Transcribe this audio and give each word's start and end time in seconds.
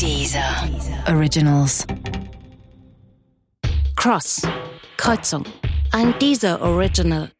Dieser 0.00 0.68
Originals. 1.08 1.84
Cross. 3.96 4.42
Kreuzung. 4.96 5.44
Ein 5.90 6.14
Dieser 6.20 6.62
Original. 6.62 7.32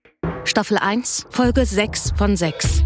Staffel 0.43 0.77
1, 0.77 1.27
Folge 1.31 1.65
6 1.65 2.15
von 2.17 2.37
6. 2.37 2.83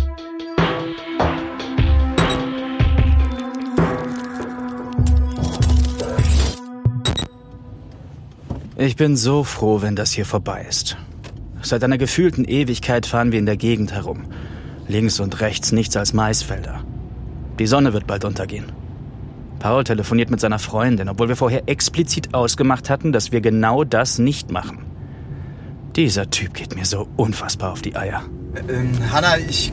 Ich 8.77 8.97
bin 8.97 9.17
so 9.17 9.43
froh, 9.43 9.81
wenn 9.81 9.97
das 9.97 10.13
hier 10.13 10.27
vorbei 10.27 10.67
ist. 10.69 10.99
Seit 11.63 11.83
einer 11.83 11.97
gefühlten 11.97 12.45
Ewigkeit 12.45 13.07
fahren 13.07 13.33
wir 13.33 13.39
in 13.39 13.47
der 13.47 13.57
Gegend 13.57 13.93
herum. 13.93 14.25
Links 14.87 15.19
und 15.19 15.41
rechts 15.41 15.73
nichts 15.73 15.97
als 15.97 16.13
Maisfelder. 16.13 16.85
Die 17.59 17.67
Sonne 17.67 17.95
wird 17.95 18.07
bald 18.07 18.27
untergehen. 18.27 18.82
Paul 19.63 19.85
telefoniert 19.85 20.29
mit 20.29 20.41
seiner 20.41 20.59
Freundin, 20.59 21.09
obwohl 21.09 21.29
wir 21.29 21.37
vorher 21.37 21.63
explizit 21.67 22.35
ausgemacht 22.35 22.91
hatten, 22.91 23.13
dass 23.13 23.31
wir 23.31 23.41
genau 23.41 23.85
das 23.85 24.19
nicht 24.19 24.51
machen. 24.51 24.79
Dieser 25.95 26.29
Typ 26.31 26.55
geht 26.55 26.75
mir 26.75 26.85
so 26.85 27.07
unfassbar 27.17 27.71
auf 27.71 27.81
die 27.81 27.95
Eier. 27.95 28.23
Ähm, 28.69 28.91
Hanna, 29.13 29.39
ich, 29.39 29.73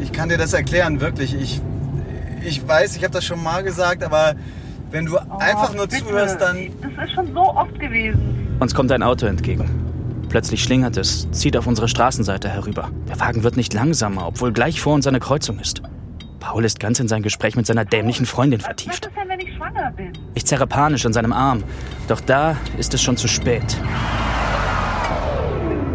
ich 0.00 0.10
kann 0.10 0.28
dir 0.28 0.38
das 0.38 0.54
erklären, 0.54 1.00
wirklich. 1.00 1.34
Ich, 1.34 1.60
ich 2.44 2.66
weiß, 2.66 2.96
ich 2.96 3.04
habe 3.04 3.12
das 3.14 3.24
schon 3.24 3.40
mal 3.40 3.62
gesagt, 3.62 4.02
aber 4.02 4.34
wenn 4.90 5.06
du 5.06 5.16
Oh, 5.16 5.38
einfach 5.38 5.72
nur 5.72 5.86
bitte. 5.86 6.04
zuhörst, 6.04 6.40
dann... 6.40 6.56
Das 6.96 7.06
ist 7.08 7.14
schon 7.14 7.32
so 7.32 7.40
oft 7.40 7.78
gewesen. 7.78 8.56
Uns 8.58 8.74
kommt 8.74 8.90
ein 8.90 9.04
Auto 9.04 9.26
entgegen. 9.26 9.70
Plötzlich 10.30 10.64
schlingert 10.64 10.96
es, 10.96 11.30
zieht 11.30 11.56
auf 11.56 11.66
unsere 11.68 11.86
Straßenseite 11.86 12.48
herüber. 12.48 12.90
Der 13.08 13.20
Wagen 13.20 13.44
wird 13.44 13.56
nicht 13.56 13.72
langsamer, 13.72 14.26
obwohl 14.26 14.52
gleich 14.52 14.80
vor 14.80 14.94
uns 14.94 15.06
eine 15.06 15.20
Kreuzung 15.20 15.60
ist. 15.60 15.80
Paul 16.40 16.64
ist 16.64 16.80
ganz 16.80 16.98
in 17.00 17.08
sein 17.08 17.22
Gespräch 17.22 17.56
mit 17.56 17.66
seiner 17.66 17.84
dämlichen 17.84 18.24
Freundin 18.26 18.60
Was 18.60 18.66
vertieft. 18.66 19.06
ist 19.06 19.10
denn, 19.16 19.27
schwanger 19.78 19.90
bin? 19.92 20.12
Ich 20.34 20.44
zerre 20.44 20.66
panisch 20.66 21.06
an 21.06 21.12
seinem 21.12 21.32
Arm. 21.32 21.62
Doch 22.08 22.20
da 22.20 22.56
ist 22.76 22.94
es 22.94 23.02
schon 23.02 23.16
zu 23.16 23.28
spät. 23.28 23.76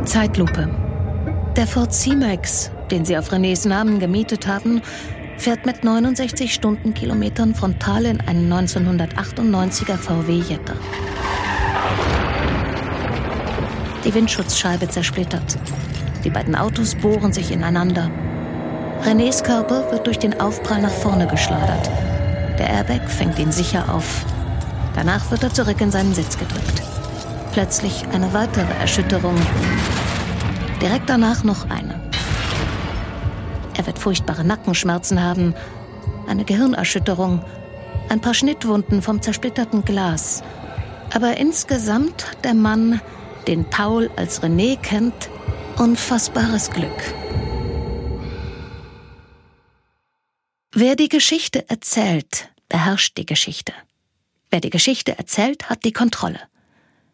Zeitlupe. 0.05 0.69
Der 1.55 1.67
Ford 1.67 1.93
C-Max, 1.93 2.71
den 2.91 3.05
sie 3.05 3.17
auf 3.17 3.31
Renés 3.31 3.67
Namen 3.67 3.99
gemietet 3.99 4.47
haben, 4.47 4.81
fährt 5.37 5.65
mit 5.65 5.83
69 5.83 6.53
Stundenkilometern 6.53 7.55
frontal 7.55 8.05
in 8.05 8.21
einen 8.21 8.51
1998er 8.51 9.97
VW 9.97 10.33
Jetta. 10.33 10.73
Die 14.03 14.13
Windschutzscheibe 14.13 14.89
zersplittert. 14.89 15.57
Die 16.23 16.29
beiden 16.29 16.55
Autos 16.55 16.95
bohren 16.95 17.33
sich 17.33 17.51
ineinander. 17.51 18.09
Renés 19.03 19.43
Körper 19.43 19.91
wird 19.91 20.07
durch 20.07 20.19
den 20.19 20.39
Aufprall 20.39 20.81
nach 20.81 20.91
vorne 20.91 21.27
geschleudert. 21.27 21.89
Der 22.57 22.69
Airbag 22.69 23.09
fängt 23.09 23.39
ihn 23.39 23.51
sicher 23.51 23.93
auf. 23.93 24.25
Danach 24.95 25.31
wird 25.31 25.43
er 25.43 25.53
zurück 25.53 25.81
in 25.81 25.91
seinen 25.91 26.13
Sitz 26.13 26.37
gedrückt. 26.37 26.81
Plötzlich 27.51 28.05
eine 28.13 28.33
weitere 28.33 28.71
Erschütterung. 28.79 29.35
Direkt 30.81 31.09
danach 31.09 31.43
noch 31.43 31.69
eine. 31.69 31.99
Er 33.75 33.85
wird 33.85 33.97
furchtbare 33.99 34.43
Nackenschmerzen 34.43 35.21
haben, 35.21 35.55
eine 36.27 36.45
Gehirnerschütterung, 36.45 37.43
ein 38.09 38.21
paar 38.21 38.33
Schnittwunden 38.33 39.01
vom 39.01 39.21
zersplitterten 39.21 39.83
Glas. 39.83 40.43
Aber 41.13 41.37
insgesamt 41.37 42.29
hat 42.29 42.45
der 42.45 42.53
Mann, 42.53 43.01
den 43.47 43.65
Paul 43.65 44.09
als 44.15 44.41
René 44.41 44.77
kennt, 44.77 45.29
unfassbares 45.77 46.69
Glück. 46.69 47.22
Wer 50.75 50.95
die 50.95 51.07
Geschichte 51.07 51.69
erzählt, 51.69 52.49
beherrscht 52.67 53.15
die 53.19 53.27
Geschichte. 53.27 53.73
Wer 54.49 54.59
die 54.59 54.71
Geschichte 54.71 55.15
erzählt, 55.15 55.69
hat 55.69 55.85
die 55.85 55.91
Kontrolle. 55.93 56.39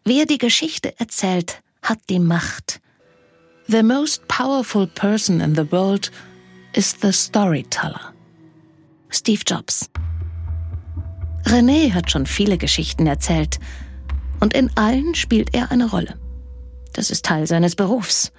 Wer 0.05 0.25
die 0.25 0.38
Geschichte 0.38 0.97
erzählt, 0.97 1.61
hat 1.81 1.99
die 2.09 2.19
Macht. 2.19 2.80
The 3.67 3.83
most 3.83 4.25
powerful 4.30 4.87
person 4.87 5.42
in 5.42 5.55
the 5.55 5.69
world 5.73 6.09
is 6.73 6.95
the 7.02 7.11
storyteller. 7.11 8.14
Steve 9.09 9.42
Jobs. 9.45 9.89
René 11.43 11.93
hat 11.93 12.09
schon 12.09 12.27
viele 12.27 12.58
Geschichten 12.58 13.08
erzählt 13.08 13.59
und 14.39 14.53
in 14.53 14.71
allen 14.77 15.15
spielt 15.15 15.53
er 15.53 15.69
eine 15.69 15.89
Rolle. 15.89 16.17
Das 16.93 17.11
ist 17.11 17.25
Teil 17.25 17.45
seines 17.45 17.75
Berufs. 17.75 18.31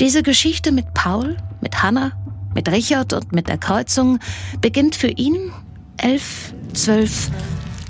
Diese 0.00 0.22
Geschichte 0.22 0.70
mit 0.70 0.92
Paul, 0.92 1.38
mit 1.62 1.82
Hannah, 1.82 2.12
mit 2.54 2.70
Richard 2.70 3.12
und 3.12 3.32
mit 3.32 3.48
der 3.48 3.58
Kreuzung 3.58 4.18
beginnt 4.60 4.96
für 4.96 5.08
ihn 5.08 5.52
elf, 5.98 6.52
zwölf, 6.74 7.30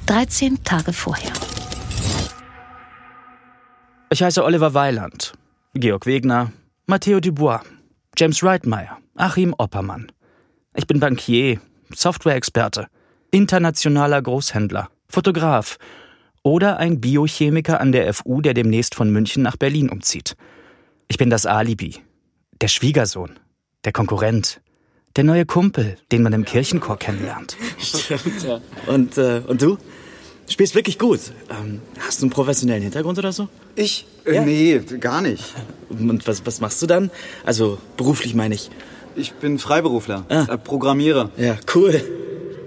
dreizehn 0.07 0.63
Tage 0.65 0.93
vorher. 0.93 1.33
Ich 4.11 4.23
heiße 4.23 4.43
Oliver 4.43 4.73
Weiland, 4.75 5.35
Georg 5.75 6.07
Wegner, 6.07 6.53
Matteo 6.87 7.21
Dubois, 7.21 7.61
James 8.17 8.43
Reitmeier, 8.43 8.99
Achim 9.17 9.55
Oppermann. 9.59 10.11
Ich 10.75 10.87
bin 10.87 11.01
Bankier, 11.01 11.61
Softwareexperte, 11.95 12.87
internationaler 13.31 14.23
Großhändler, 14.23 14.89
Fotograf 15.09 15.79
oder 16.43 16.79
ein 16.79 17.01
Biochemiker 17.01 17.81
an 17.81 17.93
der 17.93 18.13
FU, 18.15 18.41
der 18.41 18.55
demnächst 18.55 18.95
von 18.95 19.11
München 19.11 19.43
nach 19.43 19.57
Berlin 19.57 19.91
umzieht. 19.91 20.37
Ich 21.09 21.19
bin 21.19 21.31
das 21.31 21.47
Alibi, 21.47 21.97
der 22.61 22.69
Schwiegersohn, 22.69 23.39
der 23.89 23.93
Konkurrent, 23.95 24.61
der 25.17 25.25
neue 25.25 25.47
Kumpel, 25.47 25.97
den 26.13 26.23
man 26.23 26.35
im 26.35 26.45
Kirchenchor 26.45 26.99
kennenlernt. 26.99 27.57
Stimmt, 27.79 28.43
ja. 28.45 28.61
Und, 28.87 29.17
äh, 29.17 29.41
und 29.47 29.63
du? 29.63 29.77
Du 29.77 30.53
spielst 30.53 30.75
wirklich 30.75 30.99
gut. 30.99 31.21
Ähm, 31.49 31.81
hast 32.07 32.21
du 32.21 32.25
einen 32.27 32.31
professionellen 32.31 32.83
Hintergrund 32.83 33.19
oder 33.19 33.33
so? 33.33 33.49
Ich? 33.77 34.07
Äh, 34.27 34.41
Nee, 34.45 34.79
gar 35.01 35.23
nicht. 35.23 35.55
Und 35.89 36.27
was, 36.29 36.45
was 36.45 36.61
machst 36.61 36.83
du 36.83 36.87
dann? 36.87 37.11
Also 37.47 37.79
beruflich 37.97 38.35
meine 38.35 38.55
ich. 38.57 38.69
Ich 39.17 39.33
bin 39.33 39.59
Freiberufler, 39.59 40.27
Ah. 40.29 40.43
äh, 40.53 40.59
Programmierer. 40.59 41.31
Ja, 41.39 41.57
cool. 41.75 42.03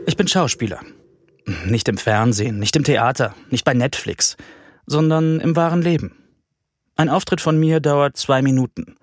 Ich 0.08 0.18
bin 0.18 0.28
Schauspieler. 0.28 0.80
Nicht 1.68 1.88
im 1.88 1.98
Fernsehen, 2.00 2.58
nicht 2.58 2.76
im 2.76 2.84
Theater, 2.84 3.36
nicht 3.52 3.64
bei 3.64 3.76
Netflix, 3.76 4.38
sondern 4.88 5.40
im 5.40 5.56
wahren 5.56 5.84
Leben. 5.84 6.16
Ein 6.96 7.10
Auftritt 7.10 7.42
von 7.42 7.60
mir 7.60 7.80
dauert 7.80 8.18
zwei 8.18 8.42
Minuten. 8.42 8.96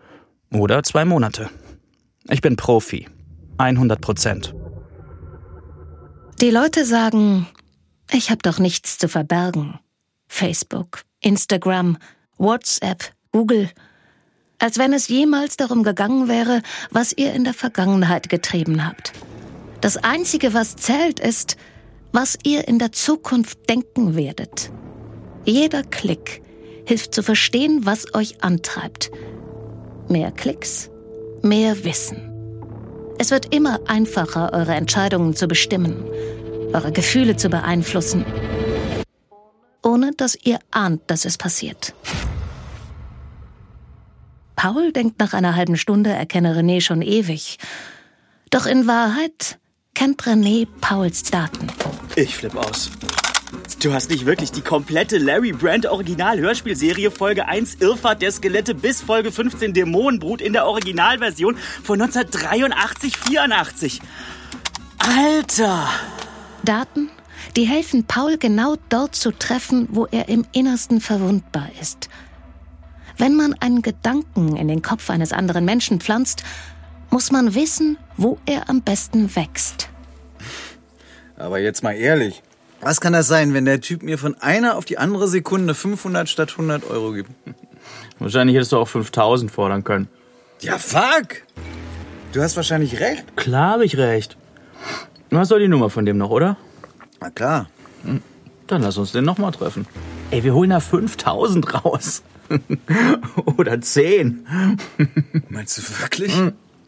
Oder 0.53 0.83
zwei 0.83 1.05
Monate. 1.05 1.49
Ich 2.29 2.43
bin 2.43 2.57
Profi. 2.57 3.07
100 3.59 4.01
Prozent. 4.01 4.55
Die 6.41 6.51
Leute 6.51 6.85
sagen, 6.85 7.49
ich 8.13 8.31
habe 8.31 8.41
doch 8.43 8.59
nichts 8.59 8.99
zu 8.99 9.09
verbergen. 9.09 9.81
Facebook, 10.29 11.03
Instagram, 11.21 11.97
WhatsApp, 12.37 13.13
Google. 13.33 13.71
Als 14.59 14.79
wenn 14.79 14.93
es 14.93 15.09
jemals 15.09 15.57
darum 15.57 15.83
gegangen 15.83 16.29
wäre, 16.29 16.63
was 16.91 17.13
ihr 17.17 17.33
in 17.33 17.45
der 17.45 17.55
Vergangenheit 17.55 18.29
getrieben 18.29 18.87
habt. 18.87 19.13
Das 19.81 19.97
Einzige, 19.97 20.55
was 20.55 20.77
zählt, 20.77 21.21
ist, 21.21 21.57
was 22.13 22.37
ihr 22.45 22.69
in 22.69 22.79
der 22.79 22.93
Zukunft 22.93 23.69
denken 23.71 24.17
werdet. 24.17 24.71
Jeder 25.45 25.83
Klick 25.83 26.43
hilft 26.87 27.15
zu 27.15 27.23
verstehen, 27.23 27.87
was 27.87 28.15
euch 28.15 28.43
antreibt. 28.43 29.11
Mehr 30.09 30.33
Klicks, 30.33 30.91
mehr 31.43 31.85
Wissen. 31.85 32.23
Es 33.19 33.31
wird 33.31 33.53
immer 33.55 33.81
einfacher, 33.87 34.53
eure 34.53 34.75
Entscheidungen 34.75 35.35
zu 35.35 35.49
bestimmen, 35.49 36.05
eure 36.73 36.93
Gefühle 36.93 37.37
zu 37.37 37.49
beeinflussen, 37.49 38.25
ohne 39.83 40.13
dass 40.17 40.37
ihr 40.37 40.59
ahnt, 40.71 41.03
dass 41.09 41.25
es 41.25 41.37
passiert. 41.37 41.95
Paul 44.55 44.93
denkt 44.93 45.21
nach 45.21 45.35
einer 45.35 45.55
halben 45.55 45.77
Stunde, 45.77 46.11
er 46.11 46.27
kenne 46.27 46.57
René 46.57 46.81
schon 46.81 47.03
ewig. 47.03 47.59
Doch 48.51 48.67
in 48.67 48.87
Wahrheit 48.87 49.59
kennt 49.95 50.23
René 50.23 50.67
Pauls 50.81 51.23
Daten. 51.23 51.69
Ich 52.17 52.37
flipp 52.37 52.57
aus. 52.57 52.91
Du 53.77 53.93
hast 53.93 54.11
nicht 54.11 54.27
wirklich 54.27 54.51
die 54.51 54.63
komplette 54.63 55.19
Larry 55.19 55.53
Brand 55.53 55.87
Original 55.87 56.41
Hörspielserie 56.41 57.13
Folge 57.13 57.47
1 57.47 57.77
Irrfahrt 57.77 58.23
der 58.23 58.33
Skelette 58.33 58.75
bis 58.75 59.03
Folge 59.03 59.31
15 59.31 59.73
Dämonenbrut 59.73 60.41
in 60.41 60.53
der 60.53 60.67
Originalversion 60.67 61.57
von 61.85 62.01
1983 62.01 63.17
84. 63.17 64.01
Alter! 64.99 65.89
Daten, 66.65 67.11
die 67.57 67.67
helfen 67.67 68.05
Paul 68.05 68.37
genau 68.37 68.77
dort 68.89 69.15
zu 69.15 69.31
treffen, 69.31 69.87
wo 69.93 70.07
er 70.07 70.29
im 70.29 70.45
Innersten 70.53 71.01
verwundbar 71.01 71.69
ist. 71.81 72.09
Wenn 73.17 73.37
man 73.37 73.55
einen 73.61 73.83
Gedanken 73.83 74.57
in 74.57 74.67
den 74.67 74.83
Kopf 74.83 75.09
eines 75.09 75.33
anderen 75.33 75.65
Menschen 75.65 76.01
pflanzt, 76.01 76.43
muss 77.11 77.31
man 77.31 77.55
wissen, 77.55 77.97
wo 78.17 78.39
er 78.45 78.69
am 78.69 78.83
besten 78.83 79.37
wächst. 79.37 79.89
Aber 81.37 81.61
jetzt 81.61 81.85
mal 81.85 81.93
ehrlich. 81.93 82.43
Was 82.81 83.01
kann 83.01 83.13
das 83.13 83.27
sein, 83.27 83.55
wenn 83.55 83.65
der 83.65 83.81
Typ 83.81 84.03
mir 84.03 84.19
von 84.19 84.37
einer 84.41 84.77
auf 84.77 84.85
die 84.85 84.99
andere 84.99 85.29
Sekunde 85.29 85.75
500 85.75 86.29
statt 86.29 86.53
100 86.53 86.89
Euro 86.89 87.13
gibt? 87.13 87.31
Wahrscheinlich 88.19 88.57
hättest 88.57 88.73
du 88.73 88.79
auch 88.79 88.89
5000 88.89 89.51
fordern 89.51 89.85
können. 89.85 90.09
Ja, 90.61 90.79
fuck! 90.79 91.43
Du 92.33 92.43
hast 92.43 92.57
wahrscheinlich 92.57 93.01
recht. 93.01 93.37
Klar 93.37 93.73
habe 93.73 93.85
ich 93.85 93.97
recht. 93.97 94.37
Du 95.31 95.39
hast 95.39 95.51
doch 95.51 95.59
die 95.59 95.69
Nummer 95.69 95.89
von 95.89 96.05
dem 96.05 96.19
noch, 96.19 96.31
oder? 96.31 96.57
Na 97.21 97.31
klar. 97.31 97.69
Dann 98.67 98.83
lass 98.83 98.99
uns 98.99 99.13
den 99.13 99.25
nochmal 99.25 99.53
treffen. 99.53 99.87
Ey, 100.31 100.45
wir 100.45 100.55
holen 100.55 100.71
da 100.71 100.81
5000 100.81 101.85
raus. 101.85 102.23
Oder 103.57 103.81
10. 103.81 104.47
Meinst 105.49 105.79
du 105.79 105.83
wirklich? 106.03 106.35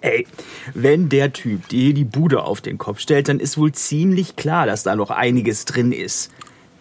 Ey, 0.03 0.27
wenn 0.75 1.09
der 1.09 1.33
Typ 1.33 1.69
dir 1.69 1.93
die 1.93 2.05
Bude 2.05 2.43
auf 2.43 2.61
den 2.61 2.79
Kopf 2.79 3.01
stellt, 3.01 3.29
dann 3.29 3.39
ist 3.39 3.59
wohl 3.59 3.73
ziemlich 3.73 4.37
klar, 4.37 4.67
dass 4.67 4.83
da 4.83 4.97
noch 4.97 5.11
einiges 5.11 5.67
drin 5.67 5.93
ist. 5.93 6.31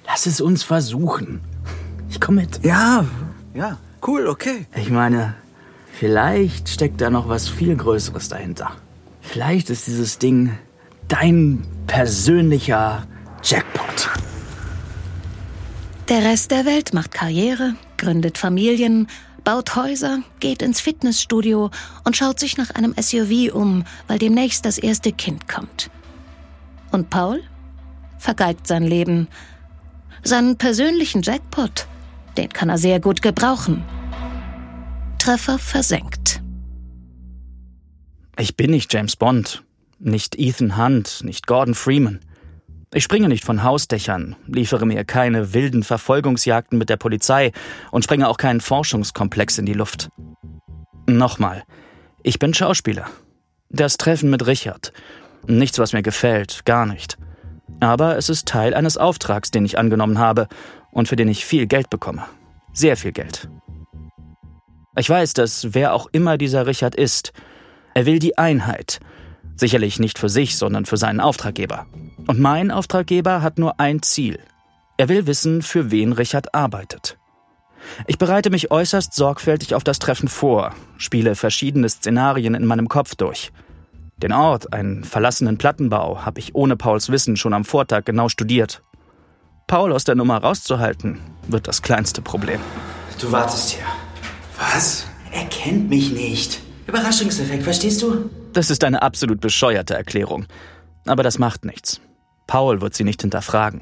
Lass 0.07 0.25
es 0.25 0.39
uns 0.39 0.63
versuchen. 0.63 1.41
Ich 2.09 2.21
komm 2.21 2.35
mit. 2.35 2.63
Ja, 2.63 3.05
ja, 3.53 3.77
cool, 4.07 4.27
okay. 4.27 4.65
Ich 4.75 4.89
meine, 4.89 5.35
vielleicht 5.91 6.69
steckt 6.69 7.01
da 7.01 7.09
noch 7.09 7.27
was 7.27 7.49
viel 7.49 7.75
Größeres 7.75 8.29
dahinter. 8.29 8.71
Vielleicht 9.21 9.69
ist 9.69 9.87
dieses 9.87 10.17
Ding 10.17 10.57
dein 11.07 11.65
persönlicher 11.87 13.05
Jackpot. 13.43 14.09
Der 16.07 16.23
Rest 16.23 16.51
der 16.51 16.65
Welt 16.65 16.93
macht 16.93 17.11
Karriere, 17.11 17.75
gründet 17.97 18.37
Familien, 18.39 19.07
baut 19.43 19.75
Häuser, 19.75 20.19
geht 20.39 20.61
ins 20.61 20.81
Fitnessstudio 20.81 21.71
und 22.03 22.15
schaut 22.15 22.39
sich 22.39 22.57
nach 22.57 22.71
einem 22.71 22.93
SUV 22.99 23.53
um, 23.53 23.83
weil 24.07 24.19
demnächst 24.19 24.65
das 24.65 24.77
erste 24.77 25.11
Kind 25.11 25.47
kommt. 25.47 25.89
Und 26.91 27.09
Paul 27.09 27.41
vergeigt 28.17 28.67
sein 28.67 28.83
Leben. 28.83 29.27
Seinen 30.23 30.57
persönlichen 30.57 31.21
Jackpot, 31.21 31.87
den 32.37 32.49
kann 32.49 32.69
er 32.69 32.77
sehr 32.77 32.99
gut 32.99 33.21
gebrauchen. 33.21 33.83
Treffer 35.17 35.59
versenkt. 35.59 36.41
Ich 38.37 38.55
bin 38.55 38.71
nicht 38.71 38.93
James 38.93 39.15
Bond, 39.15 39.63
nicht 39.99 40.37
Ethan 40.37 40.77
Hunt, 40.77 41.21
nicht 41.23 41.47
Gordon 41.47 41.75
Freeman. 41.75 42.19
Ich 42.91 43.03
springe 43.03 43.27
nicht 43.29 43.45
von 43.45 43.61
Hausdächern, 43.61 44.35
liefere 44.47 44.87
mir 44.87 45.05
keine 45.05 45.53
wilden 45.53 45.83
Verfolgungsjagden 45.83 46.79
mit 46.79 46.89
der 46.89 46.97
Polizei 46.97 47.51
und 47.91 48.03
sprenge 48.03 48.27
auch 48.27 48.37
keinen 48.37 48.61
Forschungskomplex 48.61 49.59
in 49.59 49.67
die 49.67 49.73
Luft. 49.73 50.09
Nochmal, 51.07 51.63
ich 52.23 52.39
bin 52.39 52.53
Schauspieler. 52.53 53.05
Das 53.69 53.97
Treffen 53.97 54.31
mit 54.31 54.47
Richard. 54.47 54.91
Nichts, 55.45 55.77
was 55.77 55.93
mir 55.93 56.01
gefällt, 56.01 56.65
gar 56.65 56.87
nicht. 56.87 57.19
Aber 57.79 58.17
es 58.17 58.27
ist 58.27 58.47
Teil 58.47 58.73
eines 58.73 58.97
Auftrags, 58.97 59.51
den 59.51 59.65
ich 59.65 59.77
angenommen 59.77 60.17
habe 60.17 60.47
und 60.91 61.07
für 61.07 61.15
den 61.15 61.27
ich 61.27 61.45
viel 61.45 61.67
Geld 61.67 61.91
bekomme. 61.91 62.25
Sehr 62.73 62.97
viel 62.97 63.11
Geld. 63.11 63.49
Ich 64.97 65.09
weiß, 65.09 65.33
dass 65.33 65.75
wer 65.75 65.93
auch 65.93 66.07
immer 66.11 66.39
dieser 66.39 66.65
Richard 66.65 66.95
ist, 66.95 67.33
er 67.93 68.07
will 68.07 68.17
die 68.17 68.37
Einheit. 68.37 68.99
Sicherlich 69.59 69.99
nicht 69.99 70.19
für 70.19 70.29
sich, 70.29 70.55
sondern 70.55 70.85
für 70.85 70.95
seinen 70.95 71.19
Auftraggeber. 71.19 71.85
Und 72.27 72.39
mein 72.39 72.71
Auftraggeber 72.71 73.41
hat 73.41 73.59
nur 73.59 73.77
ein 73.77 74.01
Ziel. 74.01 74.39
Er 74.95 75.09
will 75.09 75.27
wissen, 75.27 75.61
für 75.61 75.91
wen 75.91 76.13
Richard 76.13 76.55
arbeitet. 76.55 77.17
Ich 78.07 78.17
bereite 78.17 78.51
mich 78.51 78.71
äußerst 78.71 79.13
sorgfältig 79.13 79.75
auf 79.75 79.83
das 79.83 79.99
Treffen 79.99 80.29
vor, 80.29 80.73
spiele 80.97 81.35
verschiedene 81.35 81.89
Szenarien 81.89 82.55
in 82.55 82.65
meinem 82.65 82.87
Kopf 82.87 83.15
durch. 83.15 83.51
Den 84.15 84.31
Ort, 84.31 84.71
einen 84.71 85.03
verlassenen 85.03 85.57
Plattenbau, 85.57 86.25
habe 86.25 86.39
ich 86.39 86.55
ohne 86.55 86.77
Pauls 86.77 87.09
Wissen 87.09 87.35
schon 87.35 87.53
am 87.53 87.65
Vortag 87.65 88.05
genau 88.05 88.29
studiert. 88.29 88.81
Paul 89.67 89.91
aus 89.91 90.05
der 90.05 90.15
Nummer 90.15 90.37
rauszuhalten, 90.37 91.19
wird 91.49 91.67
das 91.67 91.81
kleinste 91.81 92.21
Problem. 92.21 92.61
Du 93.19 93.29
wartest 93.33 93.71
hier. 93.71 93.85
Was? 94.57 95.05
Er 95.33 95.43
kennt 95.45 95.89
mich 95.89 96.11
nicht. 96.11 96.61
Überraschungseffekt, 96.87 97.63
verstehst 97.63 98.01
du? 98.01 98.29
Das 98.53 98.69
ist 98.69 98.83
eine 98.83 99.01
absolut 99.01 99.41
bescheuerte 99.41 99.93
Erklärung. 99.95 100.45
Aber 101.05 101.23
das 101.23 101.39
macht 101.39 101.65
nichts. 101.65 102.01
Paul 102.47 102.81
wird 102.81 102.93
sie 102.93 103.03
nicht 103.03 103.21
hinterfragen. 103.21 103.81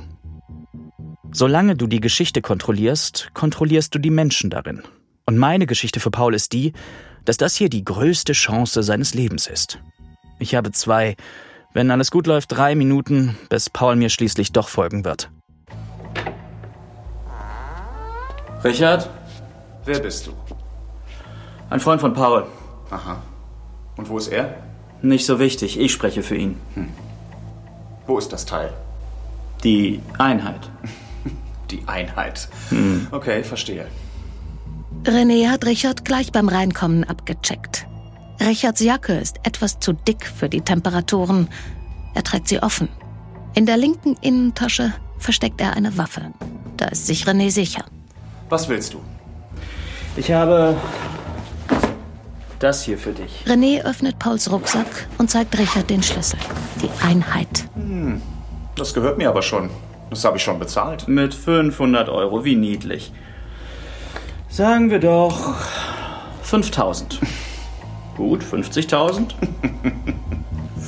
Solange 1.31 1.75
du 1.75 1.88
die 1.88 2.00
Geschichte 2.00 2.42
kontrollierst, 2.42 3.31
kontrollierst 3.34 3.94
du 3.94 4.00
die 4.00 4.10
Menschen 4.10 4.50
darin. 4.50 4.84
Und 5.25 5.38
meine 5.38 5.66
Geschichte 5.68 6.00
für 6.00 6.12
Paul 6.12 6.34
ist 6.34 6.54
die, 6.54 6.74
dass 7.25 7.38
das 7.38 7.56
hier 7.56 7.69
die 7.69 7.84
größte 7.84 8.34
Chance 8.34 8.84
seines 8.84 9.14
Lebens 9.14 9.48
ist. 9.48 9.80
Ich 10.40 10.56
habe 10.56 10.72
zwei, 10.72 11.16
wenn 11.74 11.92
alles 11.92 12.12
gut 12.12 12.28
läuft, 12.28 12.52
drei 12.54 12.75
Minuten, 12.75 13.38
bis 13.50 13.69
Paul 13.69 13.96
mir 13.96 14.10
schließlich 14.10 14.52
doch 14.52 14.69
folgen 14.69 15.04
wird. 15.04 15.30
Richard, 18.64 19.10
Wer 19.86 20.00
bist 20.00 20.28
du? 20.28 20.31
ein 21.69 21.80
Freund 21.80 22.02
von 22.02 22.14
Paul. 22.14 22.46
Aha. 22.90 23.22
Und 23.97 24.09
wo 24.09 24.17
ist 24.17 24.27
er? 24.27 24.55
Nicht 25.01 25.25
so 25.25 25.39
wichtig, 25.39 25.79
ich 25.79 25.91
spreche 25.91 26.23
für 26.23 26.35
ihn. 26.35 26.55
Wo 28.05 28.17
ist 28.17 28.31
das 28.31 28.45
Teil? 28.45 28.73
Die 29.63 30.01
Einheit. 30.17 30.69
Die 31.71 31.83
Einheit. 31.85 32.47
Okay, 33.11 33.44
verstehe. 33.44 33.88
René 35.03 35.49
hat 35.49 35.65
Richard 35.65 36.05
gleich 36.05 36.31
beim 36.31 36.47
Reinkommen 36.47 37.03
abgecheckt. 37.03 37.85
Richards 38.39 38.81
Jacke 38.81 39.13
ist 39.13 39.38
etwas 39.44 39.79
zu 39.79 39.94
dick 39.94 40.25
für 40.25 40.47
die 40.47 40.61
Temperaturen. 40.61 41.49
Er 42.13 42.23
trägt 42.23 42.47
sie 42.47 42.61
offen. 42.61 42.88
In 43.53 43.65
der 43.65 43.77
linken 43.77 44.15
Innentasche 44.21 44.94
versteckt 45.17 45.59
er 45.59 45.75
eine 45.75 45.97
Waffe. 45.97 46.31
Da 46.77 46.85
ist 46.85 47.07
sich 47.07 47.25
René 47.25 47.51
sicher. 47.51 47.83
Was 48.49 48.69
willst 48.69 48.94
du? 48.94 49.01
Ich 50.15 50.31
habe 50.31 50.77
das 52.59 52.83
hier 52.83 52.98
für 52.98 53.12
dich. 53.12 53.44
René 53.45 53.83
öffnet 53.83 54.19
Pauls 54.19 54.51
Rucksack 54.51 55.07
und 55.18 55.30
zeigt 55.30 55.57
Richard 55.57 55.89
den 55.89 56.04
Schlüssel. 56.04 56.39
Die 56.81 56.89
Einheit. 57.06 57.65
Das 58.75 58.94
gehört 58.94 59.18
mir 59.18 59.30
aber 59.30 59.42
schon. 59.42 59.69
Das 60.09 60.24
habe 60.24 60.38
ich 60.38 60.44
schon 60.44 60.59
bezahlt. 60.59 61.07
Mit 61.07 61.33
500 61.33 62.09
Euro, 62.09 62.45
wie 62.45 62.56
niedlich. 62.56 63.12
Sagen 64.50 64.89
wir 64.89 65.00
doch 65.00 65.56
5000. 66.44 67.19
Gut, 68.18 68.44
50.000. 68.44 69.33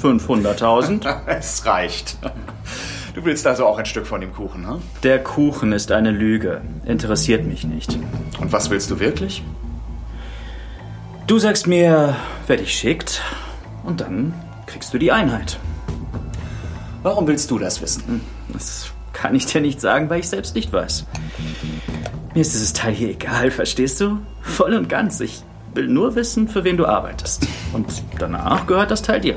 500.000. 0.01 1.15
Es 1.27 1.65
reicht. 1.65 2.17
Du 3.13 3.25
willst 3.25 3.45
also 3.45 3.65
auch 3.65 3.77
ein 3.77 3.85
Stück 3.85 4.07
von 4.07 4.21
dem 4.21 4.33
Kuchen, 4.33 4.67
hm? 4.67 4.81
Der 5.03 5.21
Kuchen 5.21 5.73
ist 5.73 5.91
eine 5.91 6.11
Lüge. 6.11 6.61
Interessiert 6.85 7.45
mich 7.45 7.65
nicht. 7.65 7.99
Und 8.39 8.51
was 8.51 8.69
willst 8.69 8.89
du 8.91 8.99
wirklich? 8.99 9.43
Du 11.29 11.37
sagst 11.37 11.67
mir, 11.67 12.15
wer 12.47 12.57
dich 12.57 12.73
schickt, 12.73 13.21
und 13.83 14.01
dann 14.01 14.33
kriegst 14.65 14.91
du 14.95 14.97
die 14.97 15.11
Einheit. 15.11 15.59
Warum 17.03 17.27
willst 17.27 17.51
du 17.51 17.59
das 17.59 17.83
wissen? 17.83 18.21
Das 18.51 18.91
kann 19.13 19.35
ich 19.35 19.45
dir 19.45 19.61
nicht 19.61 19.79
sagen, 19.79 20.09
weil 20.09 20.21
ich 20.21 20.27
selbst 20.27 20.55
nicht 20.55 20.73
weiß. 20.73 21.05
Mir 22.33 22.41
ist 22.41 22.53
dieses 22.53 22.73
Teil 22.73 22.95
hier 22.95 23.09
egal, 23.09 23.51
verstehst 23.51 24.01
du? 24.01 24.17
Voll 24.41 24.73
und 24.73 24.89
ganz. 24.89 25.19
Ich 25.19 25.43
will 25.75 25.87
nur 25.87 26.15
wissen, 26.15 26.47
für 26.47 26.63
wen 26.63 26.77
du 26.77 26.87
arbeitest. 26.87 27.47
Und 27.73 27.85
danach 28.17 28.65
gehört 28.65 28.89
das 28.89 29.03
Teil 29.03 29.21
dir. 29.21 29.35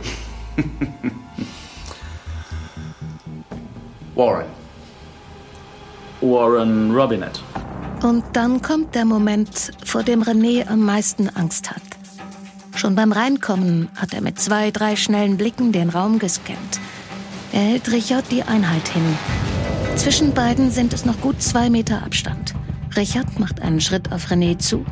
Warren. 4.15 4.47
Warren 6.23 6.97
Robinet. 6.97 7.43
Und 8.03 8.25
dann 8.33 8.63
kommt 8.63 8.97
der 8.97 9.05
Moment, 9.05 9.71
vor 9.85 10.03
dem 10.03 10.23
René 10.23 10.67
am 10.67 10.85
meisten 10.85 11.29
Angst 11.29 11.71
hat. 11.71 11.83
Schon 12.75 12.97
beim 12.97 13.13
Reinkommen 13.13 13.89
hat 13.95 14.13
er 14.13 14.23
mit 14.23 14.41
zwei, 14.41 14.73
drei 14.73 14.97
schnellen 14.97 15.37
Blicken 15.37 15.71
den 15.71 15.89
Raum 15.89 16.19
gescannt. 16.19 16.81
Er 17.53 17.61
hält 17.61 17.93
Richard 17.93 18.25
die 18.31 18.43
Einheit 18.43 18.89
hin. 18.89 19.05
Zwischen 19.97 20.35
beiden 20.35 20.71
sind 20.71 20.93
es 20.93 21.05
noch 21.05 21.21
gut 21.21 21.41
zwei 21.43 21.71
Meter 21.71 22.03
Abstand. 22.03 22.55
Richard 22.97 23.39
macht 23.39 23.63
einen 23.63 23.81
Schritt 23.81 24.11
auf 24.11 24.31
René 24.31 24.59
zu. 24.59 24.85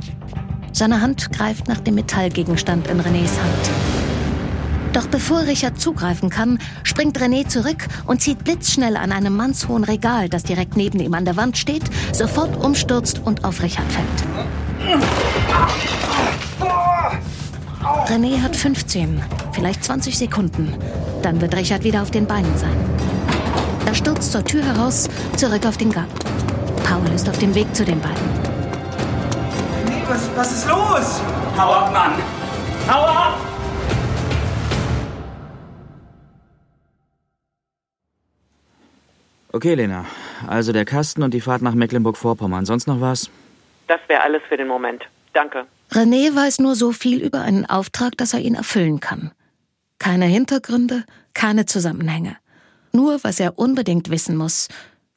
Seine 0.72 1.00
Hand 1.00 1.32
greift 1.32 1.66
nach 1.66 1.80
dem 1.80 1.96
Metallgegenstand 1.96 2.86
in 2.86 3.00
Renés 3.00 3.36
Hand. 3.40 3.89
Doch 4.92 5.06
bevor 5.06 5.42
Richard 5.42 5.80
zugreifen 5.80 6.30
kann, 6.30 6.58
springt 6.82 7.18
René 7.20 7.46
zurück 7.46 7.86
und 8.06 8.20
zieht 8.20 8.42
blitzschnell 8.42 8.96
an 8.96 9.12
einem 9.12 9.36
mannshohen 9.36 9.84
Regal, 9.84 10.28
das 10.28 10.42
direkt 10.42 10.76
neben 10.76 10.98
ihm 10.98 11.14
an 11.14 11.24
der 11.24 11.36
Wand 11.36 11.56
steht, 11.56 11.84
sofort 12.12 12.56
umstürzt 12.56 13.20
und 13.24 13.44
auf 13.44 13.62
Richard 13.62 13.86
fällt. 13.92 14.06
René 18.08 18.42
hat 18.42 18.56
15, 18.56 19.22
vielleicht 19.52 19.84
20 19.84 20.18
Sekunden. 20.18 20.74
Dann 21.22 21.40
wird 21.40 21.54
Richard 21.54 21.84
wieder 21.84 22.02
auf 22.02 22.10
den 22.10 22.26
Beinen 22.26 22.56
sein. 22.58 22.76
Er 23.86 23.94
stürzt 23.94 24.32
zur 24.32 24.44
Tür 24.44 24.64
heraus, 24.64 25.08
zurück 25.36 25.66
auf 25.66 25.76
den 25.76 25.90
Gang. 25.92 26.08
Paul 26.82 27.08
ist 27.14 27.28
auf 27.28 27.38
dem 27.38 27.54
Weg 27.54 27.74
zu 27.74 27.84
den 27.84 28.00
beiden. 28.00 28.16
Nee, 29.86 30.02
was, 30.08 30.28
was 30.34 30.52
ist 30.52 30.68
los? 30.68 31.20
Hau 31.56 31.72
ab, 31.72 31.92
Mann! 31.92 32.12
Hau 32.88 33.04
ab! 33.04 33.49
Okay, 39.52 39.74
Lena. 39.74 40.04
Also 40.46 40.72
der 40.72 40.84
Kasten 40.84 41.22
und 41.22 41.34
die 41.34 41.40
Fahrt 41.40 41.62
nach 41.62 41.74
Mecklenburg-Vorpommern. 41.74 42.64
Sonst 42.66 42.86
noch 42.86 43.00
was? 43.00 43.30
Das 43.88 44.00
wäre 44.08 44.22
alles 44.22 44.42
für 44.48 44.56
den 44.56 44.68
Moment. 44.68 45.02
Danke. 45.32 45.64
René 45.90 46.34
weiß 46.34 46.60
nur 46.60 46.76
so 46.76 46.92
viel 46.92 47.20
über 47.20 47.40
einen 47.40 47.66
Auftrag, 47.66 48.16
dass 48.16 48.32
er 48.32 48.40
ihn 48.40 48.54
erfüllen 48.54 49.00
kann. 49.00 49.32
Keine 49.98 50.26
Hintergründe, 50.26 51.04
keine 51.34 51.66
Zusammenhänge. 51.66 52.36
Nur 52.92 53.22
was 53.24 53.40
er 53.40 53.58
unbedingt 53.58 54.10
wissen 54.10 54.36
muss. 54.36 54.68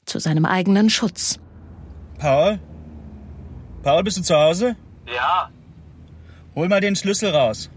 Zu 0.05 0.19
seinem 0.19 0.45
eigenen 0.45 0.89
Schutz. 0.89 1.39
Paul? 2.19 2.59
Paul, 3.83 4.03
bist 4.03 4.17
du 4.17 4.21
zu 4.21 4.35
Hause? 4.35 4.75
Ja, 5.13 5.49
Hol 6.55 6.69
mal 6.69 6.81
den 6.81 6.95
Schlüssel 6.95 7.29
raus. 7.31 7.69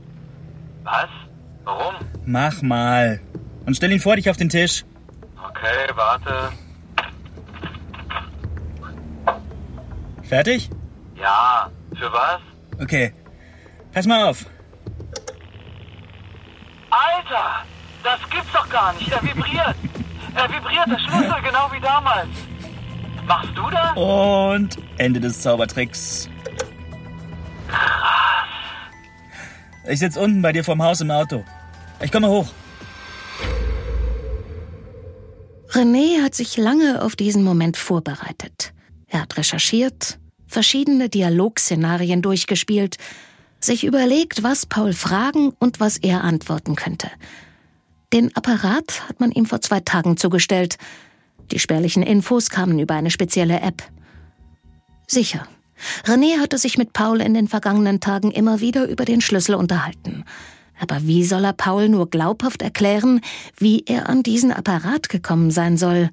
was? 0.84 1.08
Warum? 1.64 1.94
Mach 2.26 2.60
mal. 2.62 3.20
Und 3.64 3.74
stell 3.76 3.90
ihn 3.90 4.00
vor 4.00 4.16
dich 4.16 4.28
auf 4.30 4.36
den 4.36 4.48
Tisch. 4.50 4.84
Okay, 5.48 5.86
warte. 5.94 6.52
Fertig? 10.22 10.70
Ja, 11.14 11.70
für 11.94 12.12
was? 12.12 12.40
Okay. 12.80 13.12
Pass 13.92 14.06
mal 14.06 14.24
auf. 14.24 14.44
Alter, 16.90 17.64
das 18.02 18.20
gibt's 18.30 18.52
doch 18.52 18.68
gar 18.68 18.92
nicht. 18.94 19.10
Er 19.10 19.22
vibriert. 19.22 19.76
Er 20.34 20.52
vibriert, 20.52 20.86
der 20.86 20.98
Schlüssel, 20.98 21.40
genau 21.42 21.72
wie 21.72 21.80
damals. 21.80 22.28
Machst 23.26 23.52
du 23.54 23.70
das? 23.70 23.96
Und 23.96 24.76
Ende 24.98 25.18
des 25.18 25.40
Zaubertricks. 25.40 26.28
Ich 29.88 29.98
sitz 29.98 30.18
unten 30.18 30.42
bei 30.42 30.52
dir 30.52 30.62
vorm 30.62 30.82
Haus 30.82 31.00
im 31.00 31.10
Auto. 31.10 31.42
Ich 32.02 32.12
komme 32.12 32.28
hoch. 32.28 32.48
René 35.76 36.22
hat 36.22 36.34
sich 36.34 36.56
lange 36.56 37.02
auf 37.02 37.16
diesen 37.16 37.44
Moment 37.44 37.76
vorbereitet. 37.76 38.72
Er 39.08 39.20
hat 39.20 39.36
recherchiert, 39.36 40.18
verschiedene 40.46 41.10
Dialogszenarien 41.10 42.22
durchgespielt, 42.22 42.96
sich 43.60 43.84
überlegt, 43.84 44.42
was 44.42 44.64
Paul 44.64 44.94
fragen 44.94 45.52
und 45.58 45.78
was 45.78 45.98
er 45.98 46.24
antworten 46.24 46.76
könnte. 46.76 47.10
Den 48.10 48.34
Apparat 48.34 49.06
hat 49.06 49.20
man 49.20 49.32
ihm 49.32 49.44
vor 49.44 49.60
zwei 49.60 49.80
Tagen 49.80 50.16
zugestellt. 50.16 50.78
Die 51.50 51.58
spärlichen 51.58 52.02
Infos 52.02 52.48
kamen 52.48 52.78
über 52.78 52.94
eine 52.94 53.10
spezielle 53.10 53.60
App. 53.60 53.82
Sicher. 55.06 55.46
René 56.06 56.38
hatte 56.40 56.56
sich 56.56 56.78
mit 56.78 56.94
Paul 56.94 57.20
in 57.20 57.34
den 57.34 57.48
vergangenen 57.48 58.00
Tagen 58.00 58.30
immer 58.30 58.60
wieder 58.60 58.88
über 58.88 59.04
den 59.04 59.20
Schlüssel 59.20 59.54
unterhalten. 59.54 60.24
Aber 60.78 61.06
wie 61.06 61.24
soll 61.24 61.44
er 61.44 61.52
Paul 61.52 61.88
nur 61.88 62.10
glaubhaft 62.10 62.62
erklären, 62.62 63.20
wie 63.56 63.84
er 63.86 64.08
an 64.08 64.22
diesen 64.22 64.52
Apparat 64.52 65.08
gekommen 65.08 65.50
sein 65.50 65.76
soll? 65.76 66.10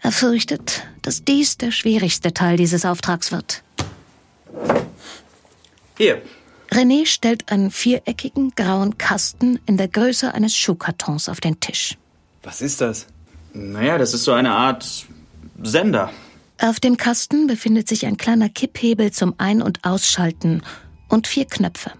Er 0.00 0.12
fürchtet, 0.12 0.86
dass 1.02 1.24
dies 1.24 1.56
der 1.56 1.70
schwierigste 1.70 2.34
Teil 2.34 2.56
dieses 2.56 2.84
Auftrags 2.84 3.32
wird. 3.32 3.62
Hier. 5.96 6.20
René 6.70 7.06
stellt 7.06 7.50
einen 7.50 7.70
viereckigen 7.70 8.52
grauen 8.54 8.98
Kasten 8.98 9.58
in 9.66 9.76
der 9.76 9.88
Größe 9.88 10.34
eines 10.34 10.54
Schuhkartons 10.54 11.28
auf 11.28 11.40
den 11.40 11.60
Tisch. 11.60 11.96
Was 12.42 12.60
ist 12.60 12.80
das? 12.80 13.06
Naja, 13.52 13.96
das 13.96 14.12
ist 14.12 14.24
so 14.24 14.32
eine 14.32 14.52
Art 14.52 15.06
Sender. 15.62 16.12
Auf 16.58 16.80
dem 16.80 16.96
Kasten 16.96 17.46
befindet 17.46 17.88
sich 17.88 18.04
ein 18.04 18.16
kleiner 18.16 18.48
Kipphebel 18.48 19.10
zum 19.10 19.34
Ein- 19.38 19.62
und 19.62 19.84
Ausschalten 19.84 20.62
und 21.08 21.26
vier 21.26 21.46
Knöpfe. 21.46 21.92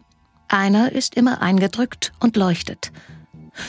Einer 0.48 0.92
ist 0.92 1.14
immer 1.14 1.42
eingedrückt 1.42 2.12
und 2.20 2.36
leuchtet. 2.36 2.92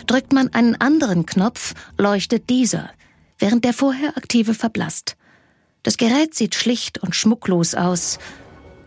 Drückt 0.06 0.34
man 0.34 0.54
einen 0.54 0.76
anderen 0.76 1.26
Knopf, 1.26 1.74
leuchtet 1.98 2.50
dieser, 2.50 2.90
während 3.40 3.66
der 3.66 3.74
vorher 3.74 4.18
aktive 4.18 4.54
verblasst. 4.54 5.16
Das 5.84 5.98
Gerät 5.98 6.36
sieht 6.36 6.56
schlicht 6.56 6.98
und 7.00 7.16
schmucklos 7.16 7.74
aus, 7.74 8.20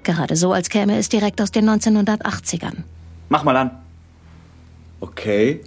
gerade 0.02 0.36
so, 0.36 0.52
als 0.52 0.68
käme 0.68 0.98
es 0.98 1.08
direkt 1.08 1.40
aus 1.40 1.50
den 1.50 1.68
1980ern. 1.68 2.84
Mach 3.28 3.44
mal 3.44 3.56
an. 3.56 3.70
Okay. 5.00 5.62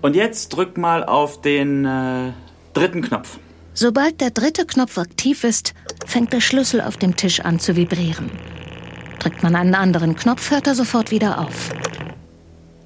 Und 0.00 0.16
jetzt 0.16 0.50
drück 0.50 0.78
mal 0.78 1.04
auf 1.04 1.42
den 1.42 1.84
äh, 1.84 2.32
dritten 2.72 3.02
Knopf. 3.02 3.38
Sobald 3.74 4.20
der 4.20 4.30
dritte 4.30 4.64
Knopf 4.64 4.96
aktiv 4.98 5.44
ist, 5.44 5.74
fängt 6.06 6.32
der 6.32 6.40
Schlüssel 6.40 6.80
auf 6.80 6.96
dem 6.96 7.16
Tisch 7.16 7.40
an 7.40 7.60
zu 7.60 7.76
vibrieren. 7.76 8.30
Drückt 9.18 9.42
man 9.42 9.56
einen 9.56 9.74
anderen 9.74 10.14
Knopf, 10.14 10.50
hört 10.50 10.66
er 10.66 10.74
sofort 10.74 11.10
wieder 11.10 11.38
auf. 11.38 11.70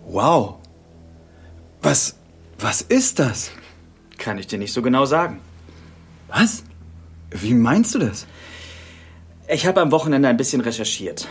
Wow. 0.06 0.56
Was, 1.82 2.16
was 2.58 2.82
ist 2.82 3.18
das? 3.18 3.50
Kann 4.18 4.38
ich 4.38 4.46
dir 4.46 4.58
nicht 4.58 4.72
so 4.72 4.82
genau 4.82 5.04
sagen. 5.04 5.40
Was? 6.28 6.62
Wie 7.30 7.54
meinst 7.54 7.94
du 7.94 7.98
das? 7.98 8.26
Ich 9.48 9.66
habe 9.66 9.80
am 9.80 9.90
Wochenende 9.90 10.28
ein 10.28 10.36
bisschen 10.36 10.60
recherchiert. 10.60 11.28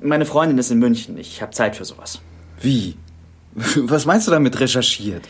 Meine 0.00 0.24
Freundin 0.24 0.58
ist 0.58 0.70
in 0.70 0.78
München. 0.78 1.18
Ich 1.18 1.42
habe 1.42 1.52
Zeit 1.52 1.76
für 1.76 1.84
sowas. 1.84 2.20
Wie? 2.60 2.96
Was 3.54 4.06
meinst 4.06 4.26
du 4.26 4.30
damit 4.30 4.60
recherchiert? 4.60 5.26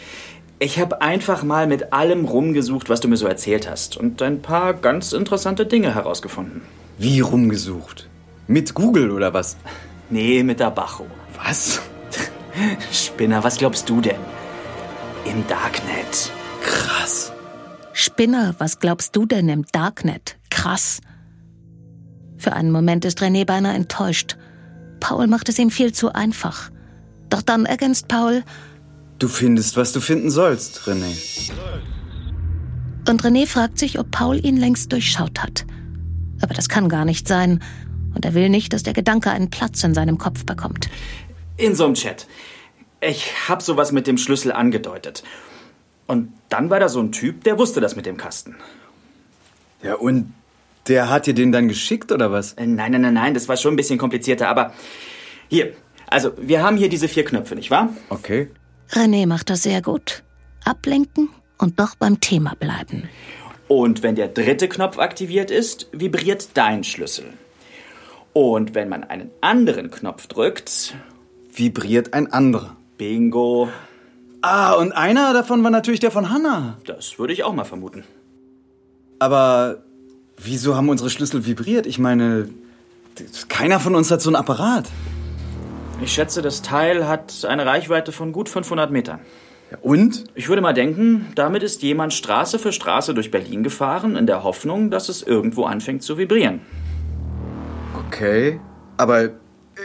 Ich 0.60 0.78
habe 0.78 1.00
einfach 1.00 1.42
mal 1.44 1.66
mit 1.66 1.92
allem 1.92 2.24
rumgesucht, 2.24 2.88
was 2.88 2.98
du 2.98 3.06
mir 3.06 3.16
so 3.16 3.28
erzählt 3.28 3.70
hast. 3.70 3.96
Und 3.96 4.20
ein 4.22 4.42
paar 4.42 4.74
ganz 4.74 5.12
interessante 5.12 5.66
Dinge 5.66 5.94
herausgefunden. 5.94 6.62
Wie 6.98 7.20
rumgesucht? 7.20 8.07
Mit 8.48 8.74
Google 8.74 9.10
oder 9.10 9.32
was? 9.34 9.56
Nee, 10.10 10.42
mit 10.42 10.58
der 10.58 10.70
Bacho. 10.70 11.06
Was? 11.44 11.80
Spinner, 12.92 13.44
was 13.44 13.58
glaubst 13.58 13.88
du 13.88 14.00
denn? 14.00 14.16
Im 15.24 15.46
Darknet. 15.46 16.32
Krass. 16.62 17.32
Spinner, 17.92 18.54
was 18.58 18.78
glaubst 18.80 19.14
du 19.14 19.26
denn 19.26 19.48
im 19.48 19.64
Darknet? 19.70 20.38
Krass. 20.50 21.00
Für 22.38 22.52
einen 22.54 22.70
Moment 22.70 23.04
ist 23.04 23.20
René 23.20 23.44
beinahe 23.44 23.74
enttäuscht. 23.74 24.36
Paul 25.00 25.26
macht 25.26 25.48
es 25.48 25.58
ihm 25.58 25.70
viel 25.70 25.92
zu 25.92 26.12
einfach. 26.14 26.70
Doch 27.28 27.42
dann 27.42 27.66
ergänzt 27.66 28.08
Paul, 28.08 28.42
Du 29.18 29.26
findest, 29.26 29.76
was 29.76 29.92
du 29.92 30.00
finden 30.00 30.30
sollst, 30.30 30.82
René. 30.86 31.50
und 33.08 33.22
René 33.24 33.48
fragt 33.48 33.76
sich, 33.78 33.98
ob 33.98 34.12
Paul 34.12 34.44
ihn 34.44 34.56
längst 34.56 34.92
durchschaut 34.92 35.42
hat. 35.42 35.66
Aber 36.40 36.54
das 36.54 36.68
kann 36.68 36.88
gar 36.88 37.04
nicht 37.04 37.26
sein. 37.26 37.58
Und 38.18 38.24
er 38.24 38.34
will 38.34 38.48
nicht, 38.48 38.72
dass 38.72 38.82
der 38.82 38.94
Gedanke 38.94 39.30
einen 39.30 39.48
Platz 39.48 39.84
in 39.84 39.94
seinem 39.94 40.18
Kopf 40.18 40.44
bekommt. 40.44 40.88
In 41.56 41.76
so 41.76 41.84
einem 41.84 41.94
Chat. 41.94 42.26
Ich 43.00 43.48
hab 43.48 43.62
sowas 43.62 43.92
mit 43.92 44.08
dem 44.08 44.18
Schlüssel 44.18 44.50
angedeutet. 44.50 45.22
Und 46.08 46.32
dann 46.48 46.68
war 46.68 46.80
da 46.80 46.88
so 46.88 46.98
ein 46.98 47.12
Typ, 47.12 47.44
der 47.44 47.60
wusste 47.60 47.80
das 47.80 47.94
mit 47.94 48.06
dem 48.06 48.16
Kasten. 48.16 48.56
Ja, 49.84 49.94
und 49.94 50.34
der 50.88 51.08
hat 51.10 51.26
dir 51.26 51.34
den 51.34 51.52
dann 51.52 51.68
geschickt 51.68 52.10
oder 52.10 52.32
was? 52.32 52.54
Äh, 52.54 52.66
Nein, 52.66 52.90
nein, 52.90 53.02
nein, 53.02 53.14
nein, 53.14 53.34
das 53.34 53.46
war 53.48 53.56
schon 53.56 53.74
ein 53.74 53.76
bisschen 53.76 54.00
komplizierter, 54.00 54.48
aber 54.48 54.72
hier. 55.46 55.74
Also, 56.08 56.32
wir 56.38 56.60
haben 56.64 56.76
hier 56.76 56.88
diese 56.88 57.06
vier 57.06 57.24
Knöpfe, 57.24 57.54
nicht 57.54 57.70
wahr? 57.70 57.90
Okay. 58.08 58.50
René 58.90 59.28
macht 59.28 59.48
das 59.48 59.62
sehr 59.62 59.80
gut. 59.80 60.24
Ablenken 60.64 61.28
und 61.56 61.78
doch 61.78 61.94
beim 61.94 62.18
Thema 62.18 62.56
bleiben. 62.58 63.08
Und 63.68 64.02
wenn 64.02 64.16
der 64.16 64.26
dritte 64.26 64.68
Knopf 64.68 64.98
aktiviert 64.98 65.52
ist, 65.52 65.86
vibriert 65.92 66.48
dein 66.54 66.82
Schlüssel. 66.82 67.26
Und 68.38 68.76
wenn 68.76 68.88
man 68.88 69.02
einen 69.02 69.30
anderen 69.40 69.90
Knopf 69.90 70.28
drückt, 70.28 70.94
Vibriert 71.52 72.14
ein 72.14 72.32
anderer. 72.32 72.76
bingo, 72.96 73.68
Ah, 74.42 74.74
und 74.74 74.92
einer 74.92 75.32
davon 75.32 75.64
war 75.64 75.70
natürlich 75.72 75.98
der 75.98 76.12
von 76.12 76.30
Hannah. 76.30 76.78
das 76.86 77.18
würde 77.18 77.32
ich 77.32 77.42
auch 77.42 77.52
mal 77.52 77.64
vermuten. 77.64 78.04
Aber 79.18 79.78
wieso 80.36 80.76
haben 80.76 80.88
unsere 80.88 81.10
Schlüssel 81.10 81.44
vibriert? 81.44 81.86
Ich 81.86 81.98
meine, 81.98 82.48
keiner 83.48 83.80
von 83.80 83.96
uns 83.96 84.12
hat 84.12 84.22
so 84.22 84.30
ein 84.30 84.36
Apparat. 84.36 84.88
Ich 86.00 86.12
schätze, 86.12 86.40
das 86.40 86.62
Teil 86.62 87.08
hat 87.08 87.44
eine 87.48 87.66
Reichweite 87.66 88.12
von 88.12 88.30
gut 88.30 88.48
500 88.48 88.92
Metern. 88.92 89.18
Ja, 89.72 89.78
und? 89.82 90.22
Ich 90.36 90.48
würde 90.48 90.62
mal 90.62 90.72
denken, 90.74 91.26
damit 91.34 91.64
ist 91.64 91.82
jemand 91.82 92.14
Straße 92.14 92.60
für 92.60 92.70
Straße 92.72 93.14
durch 93.14 93.32
Berlin 93.32 93.64
gefahren, 93.64 94.14
in 94.14 94.26
der 94.28 94.44
Hoffnung, 94.44 94.92
dass 94.92 95.08
es 95.08 95.22
irgendwo 95.24 95.64
anfängt 95.64 96.04
zu 96.04 96.16
vibrieren. 96.16 96.60
Okay. 98.08 98.58
Aber 98.96 99.30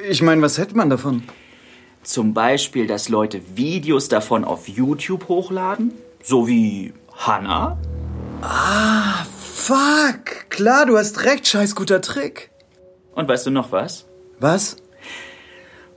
ich 0.09 0.21
meine, 0.21 0.41
was 0.41 0.57
hätte 0.57 0.75
man 0.75 0.89
davon? 0.89 1.23
Zum 2.03 2.33
Beispiel, 2.33 2.87
dass 2.87 3.09
Leute 3.09 3.41
Videos 3.55 4.09
davon 4.09 4.43
auf 4.43 4.67
YouTube 4.67 5.27
hochladen, 5.27 5.93
so 6.23 6.47
wie 6.47 6.93
Hannah. 7.13 7.77
Fuck! 9.55 10.49
Klar, 10.49 10.85
du 10.85 10.97
hast 10.97 11.25
recht, 11.25 11.47
scheiß 11.47 11.75
guter 11.75 12.01
Trick. 12.01 12.49
Und 13.13 13.27
weißt 13.27 13.45
du 13.45 13.51
noch 13.51 13.71
was? 13.71 14.05
Was? 14.39 14.77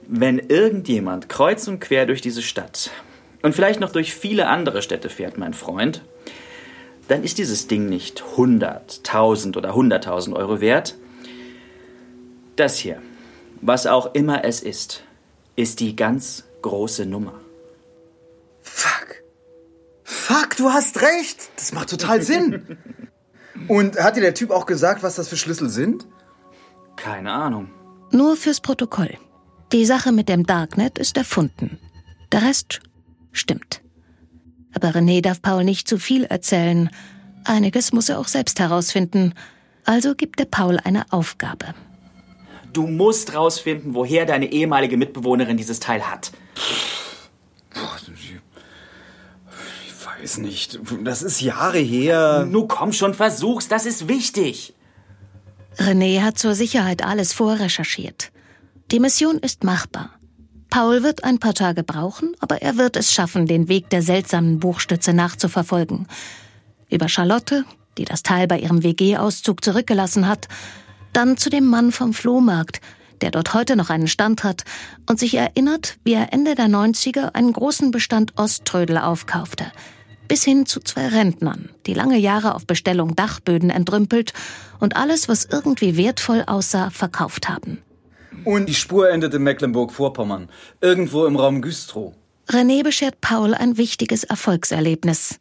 Wenn 0.07 0.39
irgendjemand 0.39 1.29
kreuz 1.29 1.67
und 1.67 1.81
quer 1.81 2.07
durch 2.07 2.21
diese 2.21 2.43
Stadt 2.43 2.91
und 3.43 3.55
vielleicht 3.55 3.81
noch 3.81 3.91
durch 3.91 4.15
viele 4.15 4.49
andere 4.49 4.83
Städte 4.83 5.09
fährt, 5.09 5.39
mein 5.39 5.55
Freund, 5.55 6.03
dann 7.09 7.23
ist 7.25 7.39
dieses 7.39 7.67
Ding 7.67 7.89
nicht 7.89 8.23
100, 8.33 9.01
1000 9.05 9.57
oder 9.57 9.71
100.000 9.75 10.35
Euro 10.35 10.61
wert. 10.61 10.97
Das 12.57 12.79
hier, 12.79 13.03
was 13.61 13.87
auch 13.87 14.15
immer 14.15 14.45
es 14.45 14.63
ist, 14.63 15.03
ist 15.57 15.81
die 15.81 15.95
ganz 15.95 16.45
große 16.63 17.05
Nummer. 17.05 17.35
Fuck. 18.63 19.23
Fuck, 20.03 20.57
du 20.57 20.71
hast 20.71 21.03
recht. 21.03 21.51
Das 21.57 21.73
macht 21.73 21.91
total 21.91 22.23
Sinn. 22.23 22.79
Und 23.69 23.99
hat 23.99 24.17
dir 24.17 24.21
der 24.23 24.35
Typ 24.35 24.51
auch 24.51 24.67
gesagt, 24.67 25.03
was 25.03 25.17
das 25.17 25.29
für 25.29 25.37
Schlüssel 25.37 25.69
sind? 25.69 26.07
Keine 26.97 27.33
Ahnung. 27.33 27.71
Nur 28.11 28.37
fürs 28.37 28.61
Protokoll. 28.61 29.19
Die 29.73 29.85
Sache 29.85 30.13
mit 30.13 30.29
dem 30.29 30.47
Darknet 30.47 30.99
ist 30.99 31.17
erfunden. 31.17 31.79
Der 32.33 32.43
Rest 32.43 32.81
stimmt. 33.33 33.83
Aber 34.75 34.89
René 34.89 35.21
darf 35.23 35.43
Paul 35.43 35.65
nicht 35.65 35.89
zu 35.89 35.99
viel 35.99 36.25
erzählen. 36.25 36.91
Einiges 37.45 37.93
muss 37.93 38.09
er 38.09 38.19
auch 38.19 38.29
selbst 38.29 38.61
herausfinden. 38.61 39.35
Also 39.85 40.15
gibt 40.15 40.41
er 40.41 40.47
Paul 40.47 40.79
eine 40.83 41.13
Aufgabe. 41.13 41.75
Du 42.77 42.87
musst 42.87 43.35
rausfinden, 43.35 43.95
woher 43.95 44.27
deine 44.27 44.53
ehemalige 44.53 44.99
Mitbewohnerin 44.99 45.57
dieses 45.57 45.81
Teil 45.81 46.03
hat. 46.03 46.31
Ich 49.87 50.07
weiß 50.07 50.39
nicht. 50.39 50.79
Das 51.03 51.23
ist 51.23 51.41
Jahre 51.41 51.79
her. 51.79 52.45
Nu 52.47 52.67
komm 52.67 52.93
schon, 52.93 53.15
versuch's, 53.15 53.69
das 53.69 53.87
ist 53.87 54.09
wichtig. 54.09 54.75
René 55.79 56.21
hat 56.21 56.39
zur 56.39 56.55
Sicherheit 56.55 57.03
alles 57.03 57.33
vorrecherchiert. 57.33 58.31
Die 58.91 59.01
Mission 59.01 59.39
ist 59.39 59.65
machbar. 59.65 60.11
Paul 60.69 61.03
wird 61.03 61.25
ein 61.25 61.39
paar 61.39 61.55
Tage 61.55 61.83
brauchen, 61.83 62.37
aber 62.41 62.61
er 62.61 62.77
wird 62.77 62.97
es 62.97 63.11
schaffen, 63.11 63.47
den 63.47 63.69
Weg 63.69 63.89
der 63.89 64.03
seltsamen 64.03 64.61
Buchstütze 64.61 65.15
nachzuverfolgen. 65.15 66.09
Über 66.91 67.09
Charlotte, 67.09 67.65
die 67.97 68.05
das 68.05 68.23
Teil 68.23 68.47
bei 68.47 68.59
ihrem 68.59 68.83
WG-Auszug 68.83 69.65
zurückgelassen 69.65 70.29
hat, 70.29 70.47
dann 71.17 71.39
zu 71.39 71.49
dem 71.49 71.65
Mann 71.65 71.93
vom 71.93 72.13
Flohmarkt, 72.13 72.83
der 73.23 73.31
dort 73.31 73.55
heute 73.55 73.75
noch 73.75 73.89
einen 73.89 74.07
Stand 74.07 74.45
hat 74.45 74.65
und 75.09 75.19
sich 75.19 75.35
erinnert, 75.35 75.97
wie 76.05 76.13
er 76.13 76.35
Ende 76.35 76.55
der 76.55 76.67
90er 76.67 77.35
einen 77.35 77.55
großen 77.55 77.91
Bestand 77.91 78.35
Osttrödel 78.37 78.99
aufkaufte, 78.99 79.65
bis 80.29 80.45
hin 80.45 80.67
zu 80.67 80.81
zwei 80.81 81.09
Rentnern, 81.09 81.71
die 81.87 81.95
lange 81.95 82.19
Jahre 82.19 82.55
auf 82.55 82.67
Bestellung 82.67 83.17
Dachböden 83.17 83.71
entrümpelt 83.71 84.35
und 84.79 84.97
alles, 84.97 85.27
was 85.27 85.47
irgendwie 85.47 85.97
wertvoll 85.97 86.45
aussah, 86.47 86.91
verkauft 86.91 87.49
haben. 87.49 87.79
Und 88.45 88.67
die 88.67 88.75
Spur 88.75 89.11
endet 89.11 89.33
in 89.33 89.43
Mecklenburg-Vorpommern, 89.43 90.51
irgendwo 90.83 91.25
im 91.25 91.37
Raum 91.37 91.63
Güstrow. 91.63 92.13
René 92.51 92.83
beschert 92.83 93.23
Paul 93.23 93.55
ein 93.55 93.79
wichtiges 93.79 94.23
Erfolgserlebnis. 94.23 95.39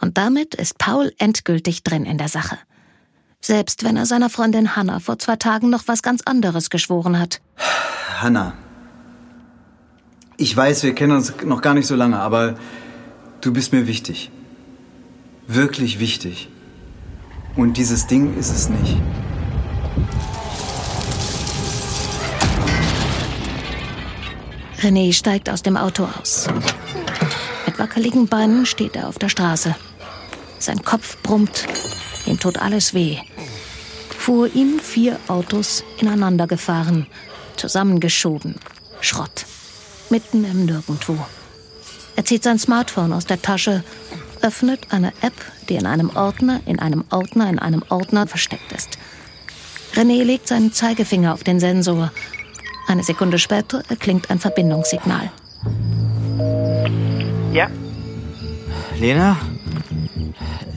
Und 0.00 0.16
damit 0.16 0.54
ist 0.54 0.78
Paul 0.78 1.12
endgültig 1.18 1.84
drin 1.84 2.06
in 2.06 2.16
der 2.16 2.28
Sache. 2.28 2.56
Selbst 3.44 3.84
wenn 3.84 3.98
er 3.98 4.06
seiner 4.06 4.30
Freundin 4.30 4.74
Hannah 4.74 5.00
vor 5.00 5.18
zwei 5.18 5.36
Tagen 5.36 5.68
noch 5.68 5.82
was 5.84 6.00
ganz 6.00 6.22
anderes 6.24 6.70
geschworen 6.70 7.18
hat. 7.18 7.42
Hanna. 8.18 8.54
Ich 10.38 10.56
weiß, 10.56 10.82
wir 10.82 10.94
kennen 10.94 11.12
uns 11.12 11.34
noch 11.44 11.60
gar 11.60 11.74
nicht 11.74 11.86
so 11.86 11.94
lange, 11.94 12.18
aber 12.18 12.54
du 13.42 13.52
bist 13.52 13.74
mir 13.74 13.86
wichtig. 13.86 14.30
Wirklich 15.46 15.98
wichtig. 15.98 16.48
Und 17.54 17.76
dieses 17.76 18.06
Ding 18.06 18.34
ist 18.38 18.48
es 18.48 18.70
nicht. 18.70 18.96
René 24.80 25.12
steigt 25.12 25.50
aus 25.50 25.62
dem 25.62 25.76
Auto 25.76 26.08
aus. 26.18 26.46
Mit 27.66 27.78
wackeligen 27.78 28.26
Beinen 28.26 28.64
steht 28.64 28.96
er 28.96 29.06
auf 29.06 29.18
der 29.18 29.28
Straße. 29.28 29.76
Sein 30.58 30.82
Kopf 30.82 31.18
brummt, 31.22 31.66
ihm 32.24 32.40
tut 32.40 32.56
alles 32.56 32.94
weh. 32.94 33.18
Vor 34.24 34.46
ihm 34.54 34.78
vier 34.78 35.20
Autos 35.28 35.84
ineinander 35.98 36.46
gefahren, 36.46 37.06
zusammengeschoben. 37.56 38.54
Schrott. 39.02 39.44
Mitten 40.08 40.46
im 40.46 40.64
Nirgendwo. 40.64 41.18
Er 42.16 42.24
zieht 42.24 42.42
sein 42.42 42.58
Smartphone 42.58 43.12
aus 43.12 43.26
der 43.26 43.42
Tasche, 43.42 43.84
öffnet 44.40 44.86
eine 44.88 45.12
App, 45.20 45.34
die 45.68 45.74
in 45.74 45.84
einem 45.84 46.08
Ordner, 46.16 46.62
in 46.64 46.78
einem 46.78 47.04
Ordner, 47.10 47.50
in 47.50 47.58
einem 47.58 47.84
Ordner 47.90 48.26
versteckt 48.26 48.72
ist. 48.72 48.96
René 49.94 50.24
legt 50.24 50.48
seinen 50.48 50.72
Zeigefinger 50.72 51.34
auf 51.34 51.44
den 51.44 51.60
Sensor. 51.60 52.10
Eine 52.88 53.02
Sekunde 53.02 53.38
später 53.38 53.82
erklingt 53.90 54.30
ein 54.30 54.38
Verbindungssignal. 54.38 55.30
Ja? 57.52 57.68
Lena? 58.98 59.36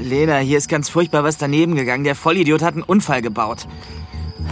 Lena, 0.07 0.37
hier 0.37 0.57
ist 0.57 0.69
ganz 0.69 0.89
furchtbar 0.89 1.23
was 1.23 1.37
daneben 1.37 1.75
gegangen. 1.75 2.03
Der 2.03 2.15
Vollidiot 2.15 2.61
hat 2.63 2.73
einen 2.73 2.83
Unfall 2.83 3.21
gebaut. 3.21 3.67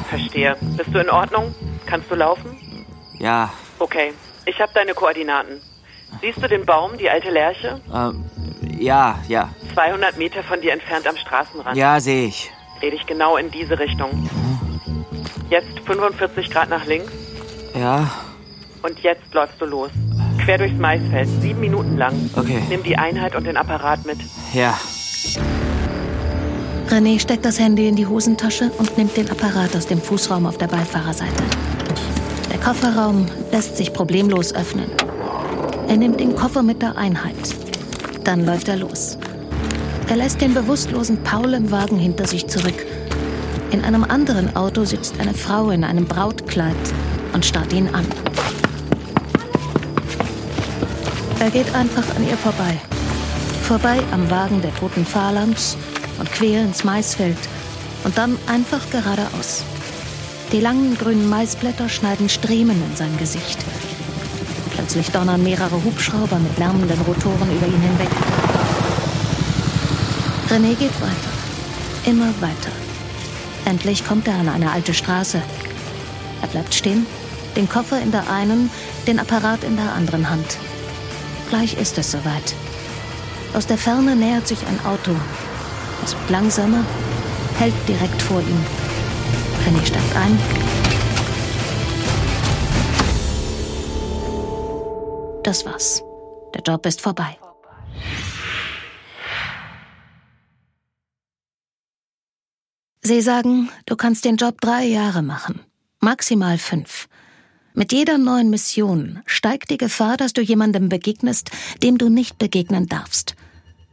Verstehe. 0.09 0.55
Bist 0.77 0.89
du 0.93 0.99
in 0.99 1.09
Ordnung? 1.09 1.53
Kannst 1.85 2.09
du 2.11 2.15
laufen? 2.15 2.55
Ja, 3.19 3.51
Okay. 3.79 4.13
Ich 4.45 4.59
habe 4.61 4.71
deine 4.75 4.93
Koordinaten. 4.93 5.59
Siehst 6.21 6.41
du 6.41 6.47
den 6.47 6.65
Baum, 6.65 6.91
die 6.97 7.09
alte 7.09 7.29
Lerche? 7.31 7.81
ähm, 7.93 8.23
ja, 8.79 9.19
ja. 9.27 9.49
200 9.73 10.17
Meter 10.17 10.43
von 10.43 10.61
dir 10.61 10.71
entfernt 10.73 11.07
am 11.07 11.17
Straßenrand. 11.17 11.75
Ja, 11.75 11.99
sehe 11.99 12.27
ich. 12.27 12.51
Dreh 12.79 12.91
dich 12.91 13.05
genau 13.07 13.37
in 13.37 13.49
diese 13.51 13.77
Richtung. 13.79 14.29
Jetzt 15.49 15.79
45 15.85 16.49
Grad 16.51 16.69
nach 16.69 16.85
links 16.85 17.11
Ja, 17.73 18.09
und 18.83 18.99
jetzt 18.99 19.33
läufst 19.33 19.59
du 19.59 19.65
los. 19.65 19.89
Quer 20.43 20.57
durchs 20.59 20.77
Maisfeld, 20.77 21.27
sieben 21.41 21.59
Minuten 21.59 21.97
lang. 21.97 22.29
Okay. 22.35 22.61
Nimm 22.69 22.83
die 22.83 22.97
Einheit 22.97 23.35
und 23.35 23.45
den 23.45 23.57
Apparat 23.57 24.05
mit. 24.05 24.19
ja. 24.53 24.77
René 26.89 27.19
steckt 27.19 27.45
das 27.45 27.59
Handy 27.59 27.87
in 27.87 27.95
die 27.95 28.05
Hosentasche 28.05 28.71
und 28.77 28.97
nimmt 28.97 29.17
den 29.17 29.29
Apparat 29.29 29.75
aus 29.75 29.87
dem 29.87 29.99
Fußraum 29.99 30.45
auf 30.45 30.57
der 30.57 30.67
Beifahrerseite. 30.67 31.43
Der 32.51 32.59
Kofferraum 32.59 33.25
lässt 33.51 33.75
sich 33.75 33.91
problemlos 33.91 34.53
öffnen. 34.53 34.89
Er 35.87 35.97
nimmt 35.97 36.19
den 36.19 36.35
Koffer 36.35 36.61
mit 36.61 36.81
der 36.81 36.95
Einheit. 36.95 37.35
Dann 38.23 38.45
läuft 38.45 38.67
er 38.67 38.77
los. 38.77 39.17
Er 40.09 40.17
lässt 40.17 40.41
den 40.41 40.53
bewusstlosen 40.53 41.23
Paul 41.23 41.55
im 41.55 41.71
Wagen 41.71 41.97
hinter 41.97 42.27
sich 42.27 42.47
zurück. 42.47 42.85
In 43.71 43.83
einem 43.83 44.03
anderen 44.03 44.55
Auto 44.55 44.85
sitzt 44.85 45.19
eine 45.19 45.33
Frau 45.33 45.71
in 45.71 45.83
einem 45.83 46.05
Brautkleid 46.05 46.75
und 47.33 47.43
starrt 47.43 47.73
ihn 47.73 47.89
an. 47.89 48.05
Er 51.39 51.49
geht 51.49 51.73
einfach 51.73 52.15
an 52.15 52.27
ihr 52.27 52.37
vorbei. 52.37 52.79
Vorbei 53.63 53.99
am 54.11 54.29
Wagen 54.29 54.61
der 54.61 54.73
toten 54.75 55.05
Phalanx 55.05 55.75
und 56.19 56.31
quer 56.31 56.61
ins 56.61 56.83
Maisfeld 56.83 57.37
und 58.03 58.17
dann 58.17 58.37
einfach 58.47 58.89
geradeaus. 58.89 59.63
Die 60.51 60.59
langen 60.59 60.97
grünen 60.97 61.27
Maisblätter 61.29 61.89
schneiden 61.89 62.29
Striemen 62.29 62.81
in 62.89 62.95
sein 62.95 63.17
Gesicht. 63.17 63.57
Plötzlich 64.75 65.09
donnern 65.11 65.43
mehrere 65.43 65.83
Hubschrauber 65.83 66.37
mit 66.37 66.57
lärmenden 66.57 67.01
Rotoren 67.01 67.51
über 67.55 67.67
ihn 67.67 67.81
hinweg. 67.81 68.09
René 70.49 70.75
geht 70.75 71.01
weiter. 71.01 72.05
Immer 72.05 72.29
weiter. 72.39 72.71
Endlich 73.65 74.07
kommt 74.07 74.27
er 74.27 74.35
an 74.35 74.49
eine 74.49 74.71
alte 74.71 74.93
Straße. 74.93 75.41
Er 76.41 76.47
bleibt 76.47 76.75
stehen, 76.75 77.07
den 77.55 77.67
Koffer 77.67 77.99
in 77.99 78.11
der 78.11 78.29
einen, 78.29 78.69
den 79.07 79.19
Apparat 79.19 79.63
in 79.63 79.75
der 79.75 79.93
anderen 79.93 80.29
Hand. 80.29 80.57
Gleich 81.49 81.75
ist 81.75 81.97
es 81.97 82.11
soweit. 82.11 82.53
Aus 83.55 83.65
der 83.65 83.77
Ferne 83.77 84.15
nähert 84.15 84.47
sich 84.47 84.59
ein 84.67 84.85
Auto. 84.85 85.15
Es 86.03 86.13
wird 86.13 86.29
langsamer, 86.29 86.83
hält 87.57 87.73
direkt 87.87 88.21
vor 88.21 88.41
ihm. 88.41 88.65
René 89.65 89.85
steigt 89.85 90.15
ein. 90.15 90.37
Das 95.43 95.65
war's. 95.65 96.03
Der 96.53 96.61
Job 96.61 96.85
ist 96.85 97.01
vorbei. 97.01 97.37
Sie 103.01 103.21
sagen, 103.21 103.69
du 103.85 103.95
kannst 103.95 104.25
den 104.25 104.37
Job 104.37 104.59
drei 104.61 104.85
Jahre 104.85 105.21
machen. 105.21 105.59
Maximal 105.99 106.57
fünf. 106.57 107.07
Mit 107.75 107.91
jeder 107.91 108.17
neuen 108.17 108.49
Mission 108.49 109.21
steigt 109.27 109.69
die 109.69 109.77
Gefahr, 109.77 110.17
dass 110.17 110.33
du 110.33 110.41
jemandem 110.41 110.89
begegnest, 110.89 111.51
dem 111.83 111.99
du 111.99 112.09
nicht 112.09 112.39
begegnen 112.39 112.87
darfst. 112.87 113.35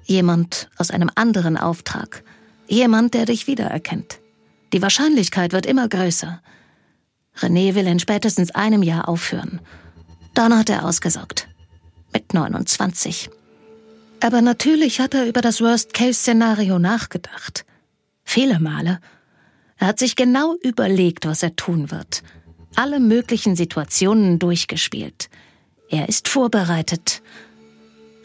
Jemand 0.05 0.69
aus 0.79 0.91
einem 0.91 1.11
anderen 1.15 1.57
Auftrag. 1.57 2.25
Jemand, 2.67 3.15
der 3.15 3.27
dich 3.27 3.47
wiedererkennt. 3.47 4.21
Die 4.73 4.83
Wahrscheinlichkeit 4.83 5.53
wird 5.53 5.67
immer 5.67 5.89
größer. 5.89 6.41
René 7.39 7.75
will 7.75 7.87
in 7.87 7.99
spätestens 7.99 8.55
einem 8.55 8.83
Jahr 8.83 9.09
aufhören. 9.09 9.61
Dann 10.35 10.57
hat 10.57 10.71
er 10.71 10.85
ausgesorgt. 10.85 11.49
Mit 12.13 12.35
29. 12.35 13.31
Aber 14.21 14.41
natürlich 14.41 15.01
hat 15.01 15.15
er 15.15 15.27
über 15.27 15.41
das 15.41 15.61
Worst-Case-Szenario 15.61 16.79
nachgedacht. 16.79 17.65
Viele 18.25 18.61
Male. 18.61 19.01
Er 19.77 19.89
hat 19.89 19.99
sich 19.99 20.15
genau 20.15 20.55
überlegt, 20.63 21.27
was 21.27 21.43
er 21.43 21.57
tun 21.57 21.91
wird. 21.91 22.23
Alle 22.77 23.01
möglichen 23.01 23.57
Situationen 23.57 24.39
durchgespielt. 24.39 25.29
Er 25.89 26.09
ist 26.09 26.29
vorbereitet. 26.29 27.23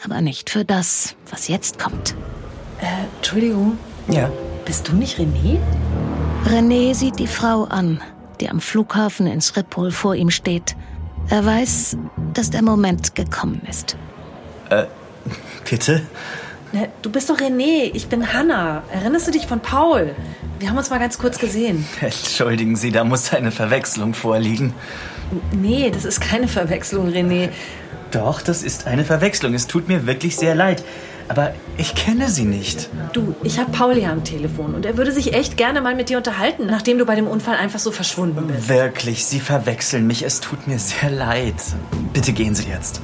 Aber 0.04 0.22
nicht 0.22 0.50
für 0.50 0.66
das, 0.66 1.16
was 1.30 1.48
jetzt 1.48 1.80
kommt. 1.80 2.16
Äh, 2.82 2.86
Entschuldigung. 3.18 3.78
Ja. 4.08 4.30
Bist 4.66 4.88
du 4.88 4.96
nicht 4.96 5.18
René? 5.18 5.58
René 6.46 6.94
sieht 6.94 7.20
die 7.20 7.28
Frau 7.28 7.64
an, 7.64 8.02
die 8.40 8.50
am 8.50 8.60
Flughafen 8.60 9.28
in 9.28 9.42
Schiphol 9.42 9.92
vor 9.92 10.16
ihm 10.16 10.30
steht. 10.30 10.76
Er 11.30 11.46
weiß, 11.46 11.98
dass 12.34 12.52
der 12.52 12.62
Moment 12.62 13.16
gekommen 13.16 13.62
ist. 13.70 13.98
Bitte? 15.70 16.02
Ne, 16.72 16.90
du 17.02 17.10
bist 17.10 17.30
doch 17.30 17.40
René. 17.40 17.92
Ich 17.94 18.08
bin 18.08 18.34
Hanna. 18.34 18.84
Erinnerst 18.92 19.28
du 19.28 19.32
dich 19.32 19.48
von 19.48 19.60
Paul? 19.60 20.16
Wir 20.60 20.70
haben 20.70 20.78
uns 20.78 20.90
mal 20.90 21.00
ganz 21.00 21.18
kurz 21.18 21.38
gesehen. 21.40 21.86
Entschuldigen 22.02 22.76
Sie, 22.76 22.92
da 22.92 23.04
muss 23.04 23.34
eine 23.34 23.52
Verwechslung 23.52 24.14
vorliegen. 24.14 24.74
Nee, 25.52 25.92
das 25.92 26.06
ist 26.06 26.22
keine 26.22 26.48
Verwechslung, 26.48 27.10
René. 27.10 27.50
Doch, 28.12 28.42
das 28.42 28.64
ist 28.64 28.88
eine 28.88 29.04
Verwechslung. 29.04 29.54
Es 29.54 29.68
tut 29.68 29.88
mir 29.88 30.06
wirklich 30.06 30.36
sehr 30.36 30.56
leid. 30.56 30.84
Aber 31.30 31.54
ich 31.78 31.94
kenne 31.94 32.30
sie 32.30 32.46
nicht. 32.46 32.90
Du, 33.12 33.36
ich 33.44 33.60
habe 33.60 33.72
Paul 33.72 33.96
hier 33.96 34.12
am 34.12 34.24
Telefon 34.24 34.74
und 34.74 34.86
er 34.86 34.96
würde 34.96 35.12
sich 35.12 35.34
echt 35.34 35.58
gerne 35.58 35.82
mal 35.82 35.94
mit 35.94 36.08
dir 36.10 36.18
unterhalten, 36.18 36.68
nachdem 36.68 36.98
du 36.98 37.06
bei 37.06 37.16
dem 37.16 37.28
Unfall 37.28 37.58
einfach 37.58 37.80
so 37.80 37.92
verschwunden 37.92 38.48
bist. 38.48 38.70
Wirklich, 38.70 39.26
Sie 39.26 39.42
verwechseln 39.42 40.08
mich. 40.08 40.24
Es 40.24 40.40
tut 40.40 40.68
mir 40.68 40.80
sehr 40.80 41.10
leid. 41.12 41.56
Bitte 42.14 42.32
gehen 42.32 42.56
Sie 42.56 42.70
jetzt. 42.70 43.02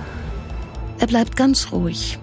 Er 1.00 1.08
bleibt 1.08 1.36
ganz 1.36 1.74
ruhig, 1.74 2.18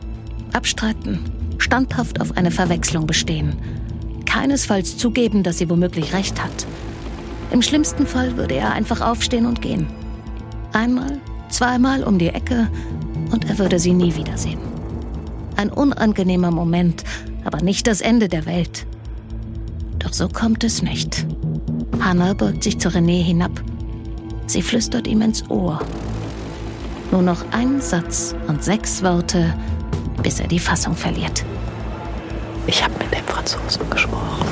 abstreiten, 0.54 1.30
standhaft 1.58 2.18
auf 2.20 2.36
eine 2.36 2.50
Verwechslung 2.50 3.06
bestehen. 3.06 3.58
Keinesfalls 4.24 4.96
zugeben, 4.96 5.42
dass 5.42 5.58
sie 5.58 5.68
womöglich 5.68 6.14
recht 6.14 6.42
hat. 6.42 6.66
Im 7.50 7.62
schlimmsten 7.62 8.06
Fall 8.06 8.36
würde 8.36 8.54
er 8.54 8.72
einfach 8.72 9.00
aufstehen 9.00 9.44
und 9.44 9.60
gehen. 9.60 9.88
Einmal, 10.72 11.20
zweimal 11.50 12.04
um 12.04 12.18
die 12.18 12.28
Ecke 12.28 12.68
und 13.30 13.48
er 13.48 13.58
würde 13.58 13.78
sie 13.78 13.92
nie 13.92 14.16
wiedersehen. 14.16 14.60
Ein 15.56 15.70
unangenehmer 15.70 16.50
Moment, 16.50 17.04
aber 17.44 17.60
nicht 17.62 17.86
das 17.86 18.00
Ende 18.00 18.28
der 18.28 18.46
Welt. 18.46 18.86
Doch 19.98 20.12
so 20.12 20.28
kommt 20.28 20.64
es 20.64 20.82
nicht. 20.82 21.26
Hannah 22.00 22.32
beugt 22.32 22.64
sich 22.64 22.78
zu 22.78 22.88
René 22.88 23.22
hinab. 23.22 23.62
Sie 24.46 24.62
flüstert 24.62 25.06
ihm 25.06 25.20
ins 25.20 25.48
Ohr. 25.50 25.80
Nur 27.10 27.22
noch 27.22 27.44
ein 27.52 27.80
Satz 27.80 28.34
und 28.48 28.64
sechs 28.64 29.02
Worte, 29.02 29.54
bis 30.22 30.40
er 30.40 30.48
die 30.48 30.58
Fassung 30.58 30.94
verliert. 30.96 31.44
Ich 32.66 32.82
habe 32.82 32.94
mit 32.98 33.12
dem 33.12 33.24
Franzosen 33.26 33.90
gesprochen. 33.90 34.46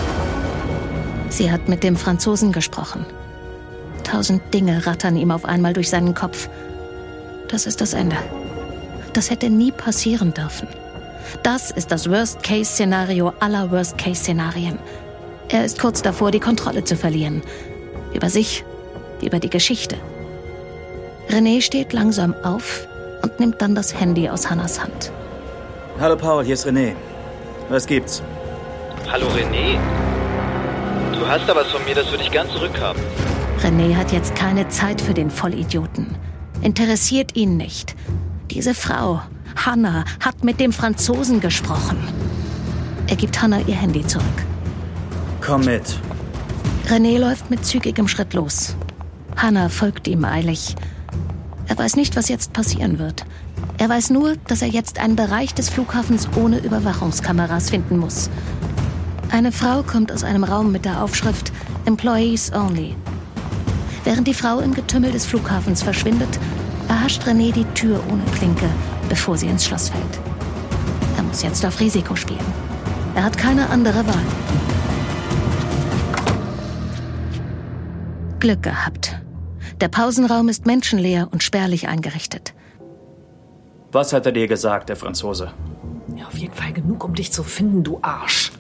Sie 1.30 1.50
hat 1.50 1.68
mit 1.68 1.82
dem 1.82 1.96
Franzosen 1.96 2.52
gesprochen. 2.52 3.06
Tausend 4.02 4.42
Dinge 4.52 4.86
rattern 4.86 5.16
ihm 5.16 5.30
auf 5.30 5.44
einmal 5.44 5.72
durch 5.72 5.90
seinen 5.90 6.14
Kopf. 6.14 6.48
Das 7.48 7.66
ist 7.66 7.80
das 7.80 7.94
Ende. 7.94 8.16
Das 9.14 9.30
hätte 9.30 9.48
nie 9.48 9.72
passieren 9.72 10.34
dürfen. 10.34 10.68
Das 11.42 11.70
ist 11.70 11.90
das 11.90 12.08
Worst-Case-Szenario 12.08 13.32
aller 13.40 13.70
Worst-Case-Szenarien. 13.70 14.78
Er 15.48 15.64
ist 15.64 15.80
kurz 15.80 16.02
davor, 16.02 16.30
die 16.30 16.40
Kontrolle 16.40 16.84
zu 16.84 16.94
verlieren. 16.94 17.42
Über 18.12 18.28
sich, 18.28 18.64
über 19.22 19.38
die 19.38 19.50
Geschichte. 19.50 19.96
René 21.30 21.62
steht 21.62 21.92
langsam 21.92 22.34
auf 22.42 22.86
und 23.22 23.40
nimmt 23.40 23.60
dann 23.60 23.74
das 23.74 23.98
Handy 23.98 24.28
aus 24.28 24.50
Hannas 24.50 24.82
Hand. 24.82 25.10
Hallo 26.00 26.16
Paul, 26.16 26.44
hier 26.44 26.54
ist 26.54 26.66
René. 26.66 26.94
Was 27.68 27.86
gibt's? 27.86 28.22
Hallo 29.10 29.26
René. 29.28 29.78
Du 31.14 31.26
hast 31.26 31.48
da 31.48 31.56
was 31.56 31.66
von 31.68 31.84
mir, 31.84 31.94
das 31.94 32.10
würde 32.10 32.24
ich 32.24 32.30
gern 32.30 32.48
zurückhaben. 32.50 33.02
René 33.62 33.94
hat 33.96 34.12
jetzt 34.12 34.34
keine 34.34 34.68
Zeit 34.68 35.00
für 35.00 35.14
den 35.14 35.30
Vollidioten. 35.30 36.14
Interessiert 36.62 37.36
ihn 37.36 37.56
nicht. 37.56 37.94
Diese 38.50 38.74
Frau, 38.74 39.22
Hannah, 39.56 40.04
hat 40.20 40.44
mit 40.44 40.60
dem 40.60 40.72
Franzosen 40.72 41.40
gesprochen. 41.40 41.98
Er 43.06 43.16
gibt 43.16 43.40
Hannah 43.40 43.60
ihr 43.66 43.74
Handy 43.74 44.06
zurück. 44.06 44.24
Komm 45.40 45.64
mit. 45.64 45.98
René 46.88 47.18
läuft 47.18 47.50
mit 47.50 47.64
zügigem 47.64 48.08
Schritt 48.08 48.34
los. 48.34 48.74
Hannah 49.36 49.68
folgt 49.68 50.08
ihm 50.08 50.24
eilig. 50.24 50.74
Er 51.68 51.78
weiß 51.78 51.96
nicht, 51.96 52.16
was 52.16 52.28
jetzt 52.28 52.52
passieren 52.52 52.98
wird. 52.98 53.24
Er 53.78 53.88
weiß 53.88 54.10
nur, 54.10 54.36
dass 54.48 54.62
er 54.62 54.68
jetzt 54.68 54.98
einen 54.98 55.14
Bereich 55.14 55.54
des 55.54 55.68
Flughafens 55.68 56.28
ohne 56.34 56.58
Überwachungskameras 56.58 57.70
finden 57.70 57.98
muss. 57.98 58.30
Eine 59.30 59.52
Frau 59.52 59.82
kommt 59.82 60.10
aus 60.10 60.24
einem 60.24 60.42
Raum 60.42 60.72
mit 60.72 60.84
der 60.84 61.02
Aufschrift 61.02 61.52
Employees 61.84 62.52
Only. 62.52 62.96
Während 64.08 64.26
die 64.26 64.32
Frau 64.32 64.60
im 64.60 64.72
Getümmel 64.72 65.12
des 65.12 65.26
Flughafens 65.26 65.82
verschwindet, 65.82 66.40
erhascht 66.88 67.24
René 67.24 67.52
die 67.52 67.66
Tür 67.74 68.02
ohne 68.10 68.24
Klinke, 68.38 68.66
bevor 69.10 69.36
sie 69.36 69.48
ins 69.48 69.66
Schloss 69.66 69.90
fällt. 69.90 70.18
Er 71.18 71.24
muss 71.24 71.42
jetzt 71.42 71.62
auf 71.66 71.78
Risiko 71.78 72.16
spielen. 72.16 72.40
Er 73.14 73.24
hat 73.24 73.36
keine 73.36 73.68
andere 73.68 74.06
Wahl. 74.06 74.24
Glück 78.40 78.62
gehabt. 78.62 79.20
Der 79.82 79.88
Pausenraum 79.88 80.48
ist 80.48 80.64
menschenleer 80.64 81.28
und 81.30 81.42
spärlich 81.42 81.86
eingerichtet. 81.86 82.54
Was 83.92 84.14
hat 84.14 84.24
er 84.24 84.32
dir 84.32 84.48
gesagt, 84.48 84.88
der 84.88 84.96
Franzose? 84.96 85.52
Ja, 86.16 86.28
auf 86.28 86.38
jeden 86.38 86.54
Fall 86.54 86.72
genug, 86.72 87.04
um 87.04 87.14
dich 87.14 87.30
zu 87.30 87.42
finden, 87.42 87.84
du 87.84 87.98
Arsch. 88.00 88.52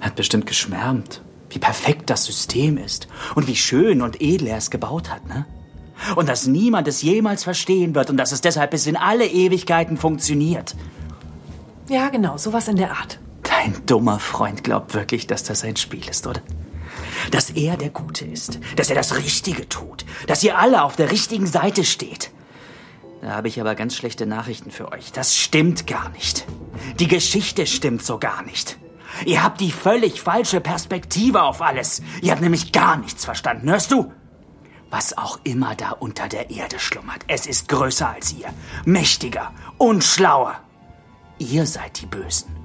Hat 0.00 0.14
bestimmt 0.14 0.46
geschwärmt, 0.46 1.20
wie 1.50 1.58
perfekt 1.58 2.10
das 2.10 2.24
System 2.24 2.76
ist 2.78 3.08
und 3.34 3.46
wie 3.46 3.56
schön 3.56 4.02
und 4.02 4.20
edel 4.20 4.48
er 4.48 4.58
es 4.58 4.70
gebaut 4.70 5.10
hat, 5.10 5.26
ne? 5.28 5.46
Und 6.14 6.28
dass 6.28 6.46
niemand 6.46 6.86
es 6.86 7.02
jemals 7.02 7.42
verstehen 7.42 7.94
wird 7.94 8.08
und 8.08 8.16
dass 8.18 8.30
es 8.30 8.40
deshalb 8.40 8.70
bis 8.70 8.86
in 8.86 8.96
alle 8.96 9.26
Ewigkeiten 9.26 9.96
funktioniert. 9.96 10.76
Ja, 11.88 12.08
genau, 12.08 12.36
sowas 12.36 12.68
in 12.68 12.76
der 12.76 12.92
Art. 12.92 13.18
Dein 13.42 13.84
dummer 13.86 14.20
Freund 14.20 14.62
glaubt 14.62 14.94
wirklich, 14.94 15.26
dass 15.26 15.42
das 15.42 15.64
ein 15.64 15.76
Spiel 15.76 16.08
ist, 16.08 16.26
oder? 16.26 16.40
Dass 17.32 17.50
er 17.50 17.76
der 17.76 17.90
Gute 17.90 18.24
ist, 18.24 18.60
dass 18.76 18.90
er 18.90 18.96
das 18.96 19.16
Richtige 19.16 19.68
tut, 19.68 20.04
dass 20.26 20.44
ihr 20.44 20.58
alle 20.58 20.82
auf 20.82 20.96
der 20.96 21.10
richtigen 21.10 21.46
Seite 21.46 21.84
steht. 21.84 22.30
Da 23.20 23.30
habe 23.30 23.48
ich 23.48 23.60
aber 23.60 23.74
ganz 23.74 23.96
schlechte 23.96 24.26
Nachrichten 24.26 24.70
für 24.70 24.92
euch. 24.92 25.10
Das 25.12 25.36
stimmt 25.36 25.86
gar 25.86 26.10
nicht. 26.10 26.46
Die 27.00 27.08
Geschichte 27.08 27.66
stimmt 27.66 28.04
so 28.04 28.18
gar 28.18 28.42
nicht. 28.44 28.78
Ihr 29.24 29.42
habt 29.42 29.60
die 29.60 29.72
völlig 29.72 30.20
falsche 30.20 30.60
Perspektive 30.60 31.42
auf 31.42 31.62
alles. 31.62 32.02
Ihr 32.22 32.32
habt 32.32 32.42
nämlich 32.42 32.72
gar 32.72 32.96
nichts 32.96 33.24
verstanden, 33.24 33.70
hörst 33.70 33.90
du? 33.90 34.12
Was 34.90 35.16
auch 35.18 35.38
immer 35.44 35.74
da 35.74 35.90
unter 35.90 36.28
der 36.28 36.50
Erde 36.50 36.78
schlummert, 36.78 37.24
es 37.26 37.46
ist 37.46 37.68
größer 37.68 38.08
als 38.08 38.32
ihr, 38.32 38.48
mächtiger 38.86 39.52
und 39.76 40.02
schlauer. 40.02 40.60
Ihr 41.38 41.66
seid 41.66 42.00
die 42.00 42.06
Bösen. 42.06 42.56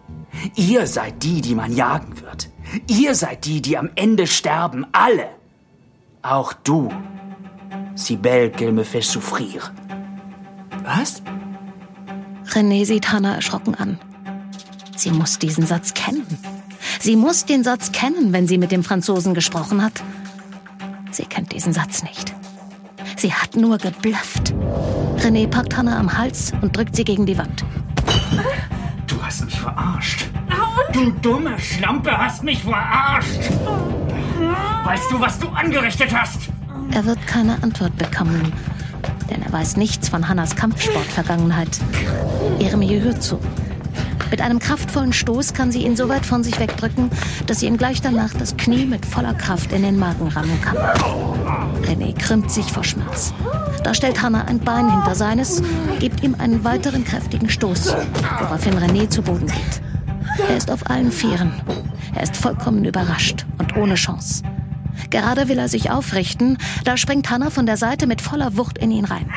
Ihr 0.56 0.88
seid 0.88 1.22
die, 1.24 1.42
die 1.42 1.56
man 1.56 1.76
jagen 1.76 2.22
wird. 2.22 2.50
Ihr 2.88 3.14
seid 3.14 3.46
die, 3.46 3.62
die 3.62 3.78
am 3.78 3.90
Ende 3.96 4.26
sterben, 4.26 4.86
alle. 4.94 5.30
Auch 6.22 6.54
du. 6.54 6.90
Si 7.96 8.16
belle 8.16 8.50
qu'elle 8.50 8.72
me 8.72 8.84
fait 8.84 9.04
souffrir. 9.04 9.62
Was? 10.84 11.22
René 12.46 12.86
sieht 12.86 13.12
Hannah 13.12 13.36
erschrocken 13.36 13.76
an. 13.76 14.00
Sie 14.96 15.12
muss 15.12 15.40
diesen 15.40 15.66
Satz 15.66 15.94
kennen. 15.94 16.26
Sie 17.00 17.16
muss 17.16 17.46
den 17.46 17.64
Satz 17.64 17.92
kennen, 17.92 18.34
wenn 18.34 18.48
sie 18.48 18.58
mit 18.58 18.72
dem 18.72 18.84
Franzosen 18.84 19.34
gesprochen 19.34 19.82
hat. 19.82 20.04
Sie 21.12 21.26
kennt 21.26 21.52
diesen 21.52 21.74
Satz 21.74 22.04
nicht. 22.04 22.34
Sie 23.18 23.34
hat 23.34 23.56
nur 23.56 23.78
geblufft. 23.78 24.54
René 25.20 25.48
packt 25.48 25.78
Hannah 25.78 26.00
am 26.00 26.18
Hals 26.18 26.52
und 26.62 26.76
drückt 26.76 26.96
sie 26.96 27.04
gegen 27.04 27.26
die 27.26 27.38
Wand. 27.38 27.64
Du 29.08 29.22
hast 29.22 29.46
mich 29.46 29.60
verarscht. 29.60 30.26
Du 30.92 31.12
dumme 31.22 31.58
Schlampe 31.60 32.16
hast 32.16 32.44
mich 32.44 32.62
verarscht. 32.64 33.50
Weißt 34.84 35.12
du, 35.12 35.20
was 35.20 35.40
du 35.40 35.48
angerichtet 35.50 36.14
hast? 36.14 36.50
Er 36.92 37.06
wird 37.06 37.26
keine 37.26 37.62
Antwort 37.64 37.98
bekommen, 37.98 38.52
denn 39.30 39.42
er 39.42 39.52
weiß 39.52 39.78
nichts 39.78 40.10
von 40.10 40.28
Hannas 40.28 40.56
Kampfsportvergangenheit, 40.56 41.80
ihrem 42.60 42.82
Jiu-Jitsu. 42.82 43.40
Mit 44.34 44.42
einem 44.42 44.58
kraftvollen 44.58 45.14
Stoß 45.14 45.54
kann 45.54 45.72
sie 45.72 45.84
ihn 45.86 45.96
so 45.96 46.10
weit 46.10 46.26
von 46.26 46.44
sich 46.44 46.60
wegdrücken, 46.60 47.12
dass 47.46 47.60
sie 47.60 47.68
ihm 47.68 47.78
gleich 47.78 48.02
danach 48.02 48.34
das 48.34 48.58
Knie 48.58 48.88
mit 48.88 49.06
voller 49.06 49.36
Kraft 49.36 49.72
in 49.72 49.84
den 49.84 50.00
Magen 50.00 50.28
rammen 50.28 50.60
kann. 50.60 50.76
René 51.84 52.18
krümmt 52.18 52.50
sich 52.50 52.66
vor 52.66 52.84
Schmerz. 52.84 53.32
Da 53.84 53.94
stellt 53.94 54.24
Hannah 54.24 54.46
ein 54.46 54.58
Bein 54.58 54.90
hinter 54.90 55.14
seines, 55.14 55.62
gibt 56.00 56.24
ihm 56.24 56.34
einen 56.40 56.64
weiteren 56.64 57.04
kräftigen 57.04 57.48
Stoß, 57.48 57.96
woraufhin 58.40 58.74
René 58.74 59.08
zu 59.08 59.22
Boden 59.22 59.46
geht. 59.46 60.50
Er 60.50 60.58
ist 60.58 60.72
auf 60.72 60.90
allen 60.90 61.12
Vieren. 61.12 61.54
Er 62.16 62.24
ist 62.24 62.36
vollkommen 62.36 62.86
überrascht 62.86 63.46
und 63.60 63.78
ohne 63.78 63.94
Chance. 63.94 64.42
Gerade 65.14 65.48
will 65.48 65.60
er 65.60 65.70
sich 65.70 65.92
aufrichten, 65.92 66.58
da 66.86 66.98
springt 66.98 67.30
Hannah 67.30 67.52
von 67.52 67.68
der 67.68 67.78
Seite 67.78 68.08
mit 68.08 68.20
voller 68.20 68.58
Wucht 68.58 68.80
in 68.80 68.90
ihn 68.90 69.06
rein. 69.06 69.32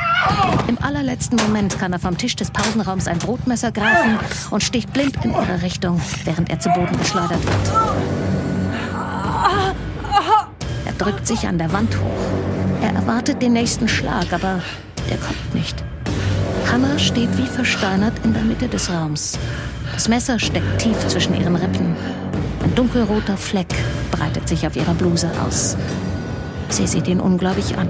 Im 0.69 0.79
allerletzten 0.83 1.37
Moment 1.37 1.79
kann 1.79 1.93
er 1.93 1.99
vom 1.99 2.17
Tisch 2.17 2.35
des 2.35 2.51
Pausenraums 2.51 3.07
ein 3.07 3.19
Brotmesser 3.19 3.73
greifen 3.73 4.19
und 4.51 4.63
sticht 4.63 4.91
blind 4.95 5.23
in 5.23 5.33
ihre 5.33 5.61
Richtung, 5.61 6.01
während 6.25 6.49
er 6.49 6.61
zu 6.61 6.71
Boden 6.71 6.97
geschleudert 6.97 7.45
wird. 7.45 7.73
Er 10.87 10.93
drückt 10.97 11.27
sich 11.27 11.47
an 11.47 11.59
der 11.59 11.71
Wand 11.75 11.95
hoch. 11.95 12.83
Er 12.83 12.95
erwartet 12.95 13.43
den 13.43 13.53
nächsten 13.53 13.87
Schlag, 13.87 14.33
aber 14.33 14.63
der 15.11 15.19
kommt 15.19 15.55
nicht. 15.55 15.85
Hannah 16.73 16.99
steht 16.99 17.37
wie 17.37 17.47
versteinert 17.47 18.15
in 18.25 18.33
der 18.33 18.45
Mitte 18.45 18.69
des 18.69 18.91
Raums. 18.91 19.39
Das 19.93 20.09
Messer 20.09 20.39
steckt 20.39 20.79
tief 20.79 21.07
zwischen 21.07 21.39
ihren 21.39 21.55
Rippen. 21.55 21.95
Ein 22.77 22.91
dunkelroter 22.91 23.39
Fleck 23.39 23.75
breitet 24.11 24.47
sich 24.51 24.67
auf 24.67 24.77
ihrer 24.77 24.93
Bluse 24.93 25.31
aus. 25.47 25.79
Sie 26.69 26.87
sieht 26.87 27.09
ihn 27.09 27.21
ungläubig 27.21 27.79
an. 27.79 27.89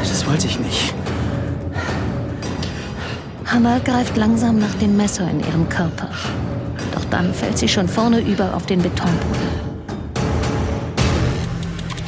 Das 0.00 0.26
wollte 0.26 0.46
ich 0.46 0.60
nicht. 0.60 0.92
Hannah 3.46 3.78
greift 3.78 4.18
langsam 4.18 4.58
nach 4.58 4.74
dem 4.74 4.94
Messer 4.94 5.26
in 5.30 5.40
ihrem 5.40 5.66
Körper. 5.70 6.10
Doch 6.92 7.06
dann 7.06 7.32
fällt 7.32 7.56
sie 7.56 7.68
schon 7.68 7.88
vorne 7.88 8.20
über 8.20 8.52
auf 8.52 8.66
den 8.66 8.82
Betonboden. 8.82 9.48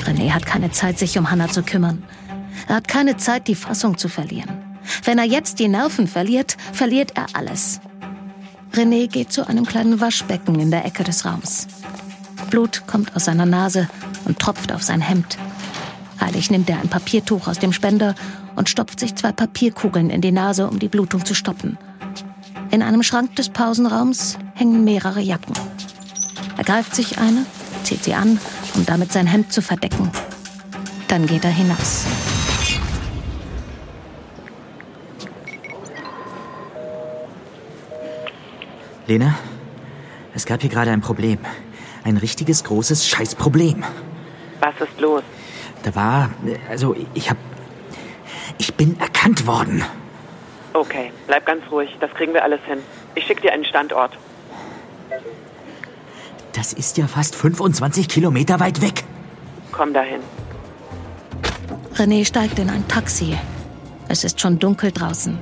René 0.04 0.34
hat 0.34 0.44
keine 0.44 0.70
Zeit, 0.70 0.98
sich 0.98 1.16
um 1.16 1.30
Hannah 1.30 1.48
zu 1.48 1.62
kümmern. 1.62 2.02
Er 2.68 2.74
hat 2.76 2.88
keine 2.88 3.16
Zeit, 3.16 3.48
die 3.48 3.54
Fassung 3.54 3.96
zu 3.96 4.10
verlieren. 4.10 4.50
Wenn 5.04 5.16
er 5.16 5.24
jetzt 5.24 5.60
die 5.60 5.68
Nerven 5.68 6.06
verliert, 6.06 6.58
verliert 6.74 7.12
er 7.16 7.24
alles. 7.32 7.80
René 8.72 9.08
geht 9.08 9.32
zu 9.32 9.46
einem 9.46 9.66
kleinen 9.66 10.00
Waschbecken 10.00 10.58
in 10.60 10.70
der 10.70 10.84
Ecke 10.84 11.04
des 11.04 11.24
Raums. 11.24 11.66
Blut 12.50 12.86
kommt 12.86 13.14
aus 13.16 13.24
seiner 13.24 13.46
Nase 13.46 13.88
und 14.24 14.38
tropft 14.38 14.72
auf 14.72 14.82
sein 14.82 15.00
Hemd. 15.00 15.38
Eilig 16.18 16.50
nimmt 16.50 16.68
er 16.70 16.80
ein 16.80 16.88
Papiertuch 16.88 17.48
aus 17.48 17.58
dem 17.58 17.72
Spender 17.72 18.14
und 18.56 18.68
stopft 18.68 19.00
sich 19.00 19.14
zwei 19.14 19.32
Papierkugeln 19.32 20.10
in 20.10 20.20
die 20.20 20.32
Nase, 20.32 20.68
um 20.68 20.78
die 20.78 20.88
Blutung 20.88 21.24
zu 21.24 21.34
stoppen. 21.34 21.78
In 22.70 22.82
einem 22.82 23.02
Schrank 23.02 23.36
des 23.36 23.48
Pausenraums 23.48 24.38
hängen 24.54 24.84
mehrere 24.84 25.20
Jacken. 25.20 25.54
Er 26.56 26.64
greift 26.64 26.94
sich 26.94 27.18
eine, 27.18 27.46
zieht 27.84 28.04
sie 28.04 28.14
an, 28.14 28.38
um 28.74 28.84
damit 28.84 29.12
sein 29.12 29.26
Hemd 29.26 29.52
zu 29.52 29.62
verdecken. 29.62 30.10
Dann 31.06 31.26
geht 31.26 31.44
er 31.44 31.50
hinaus. 31.50 32.04
Lena, 39.08 39.38
es 40.34 40.44
gab 40.44 40.60
hier 40.60 40.68
gerade 40.68 40.90
ein 40.90 41.00
Problem. 41.00 41.38
Ein 42.04 42.18
richtiges 42.18 42.62
großes 42.62 43.08
Scheißproblem. 43.08 43.82
Was 44.60 44.74
ist 44.80 45.00
los? 45.00 45.22
Da 45.82 45.94
war, 45.94 46.30
also 46.68 46.94
ich 47.14 47.30
hab, 47.30 47.38
ich 48.58 48.74
bin 48.74 49.00
erkannt 49.00 49.46
worden. 49.46 49.82
Okay, 50.74 51.10
bleib 51.26 51.46
ganz 51.46 51.62
ruhig. 51.70 51.96
Das 52.00 52.10
kriegen 52.12 52.34
wir 52.34 52.44
alles 52.44 52.60
hin. 52.66 52.80
Ich 53.14 53.24
schicke 53.26 53.40
dir 53.40 53.52
einen 53.52 53.64
Standort. 53.64 54.12
Das 56.52 56.74
ist 56.74 56.98
ja 56.98 57.06
fast 57.06 57.34
25 57.34 58.08
Kilometer 58.08 58.60
weit 58.60 58.82
weg. 58.82 59.04
Komm 59.72 59.94
dahin. 59.94 60.20
René 61.94 62.26
steigt 62.26 62.58
in 62.58 62.68
ein 62.68 62.86
Taxi. 62.88 63.38
Es 64.08 64.22
ist 64.24 64.38
schon 64.38 64.58
dunkel 64.58 64.92
draußen. 64.92 65.38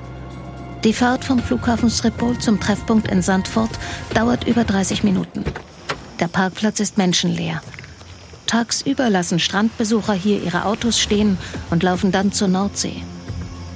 Die 0.87 0.93
Fahrt 0.93 1.25
vom 1.25 1.41
Flughafen 1.41 1.91
Schiphol 1.91 2.39
zum 2.39 2.61
Treffpunkt 2.61 3.11
in 3.11 3.21
Sandford 3.21 3.71
dauert 4.15 4.47
über 4.47 4.63
30 4.63 5.03
Minuten. 5.03 5.45
Der 6.21 6.29
Parkplatz 6.29 6.79
ist 6.79 6.97
menschenleer. 6.97 7.61
Tagsüber 8.47 9.11
lassen 9.11 9.41
Strandbesucher 9.41 10.13
hier 10.13 10.41
ihre 10.41 10.65
Autos 10.65 11.01
stehen 11.01 11.39
und 11.71 11.83
laufen 11.83 12.13
dann 12.13 12.31
zur 12.31 12.47
Nordsee. 12.47 13.03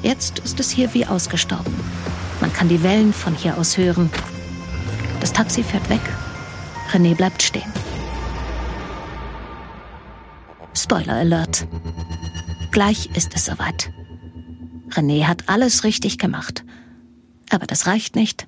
Jetzt 0.04 0.38
ist 0.38 0.60
es 0.60 0.70
hier 0.70 0.94
wie 0.94 1.04
ausgestorben. 1.04 1.74
Man 2.40 2.52
kann 2.52 2.68
die 2.68 2.84
Wellen 2.84 3.12
von 3.12 3.34
hier 3.34 3.58
aus 3.58 3.76
hören. 3.76 4.08
Das 5.18 5.32
Taxi 5.32 5.64
fährt 5.64 5.90
weg. 5.90 6.02
René 6.92 7.16
bleibt 7.16 7.42
stehen. 7.42 7.72
Spoiler 10.74 11.14
Alert. 11.14 11.66
Gleich 12.70 13.10
ist 13.16 13.34
es 13.34 13.46
soweit. 13.46 13.90
René 14.90 15.26
hat 15.26 15.48
alles 15.48 15.82
richtig 15.82 16.16
gemacht. 16.16 16.62
Aber 17.50 17.66
das 17.66 17.86
reicht 17.86 18.16
nicht. 18.16 18.46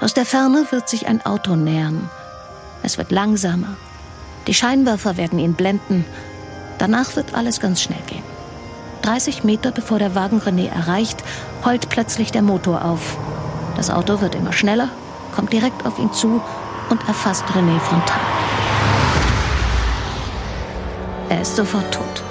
Aus 0.00 0.12
der 0.12 0.26
Ferne 0.26 0.66
wird 0.70 0.88
sich 0.88 1.06
ein 1.06 1.24
Auto 1.24 1.56
nähern. 1.56 2.10
Es 2.82 2.98
wird 2.98 3.10
langsamer. 3.10 3.76
Die 4.46 4.54
Scheinwerfer 4.54 5.16
werden 5.16 5.38
ihn 5.38 5.54
blenden. 5.54 6.04
Danach 6.78 7.16
wird 7.16 7.34
alles 7.34 7.60
ganz 7.60 7.80
schnell 7.82 8.02
gehen. 8.06 8.22
30 9.02 9.44
Meter 9.44 9.70
bevor 9.70 9.98
der 9.98 10.14
Wagen 10.14 10.40
René 10.40 10.68
erreicht, 10.68 11.22
heult 11.64 11.88
plötzlich 11.88 12.30
der 12.30 12.42
Motor 12.42 12.84
auf. 12.84 13.16
Das 13.76 13.90
Auto 13.90 14.20
wird 14.20 14.34
immer 14.34 14.52
schneller, 14.52 14.90
kommt 15.34 15.52
direkt 15.52 15.86
auf 15.86 15.98
ihn 15.98 16.12
zu 16.12 16.42
und 16.90 17.08
erfasst 17.08 17.44
René 17.46 17.78
frontal. 17.80 18.55
Er 21.28 21.40
ist 21.40 21.56
sofort 21.56 21.92
tot. 21.92 22.22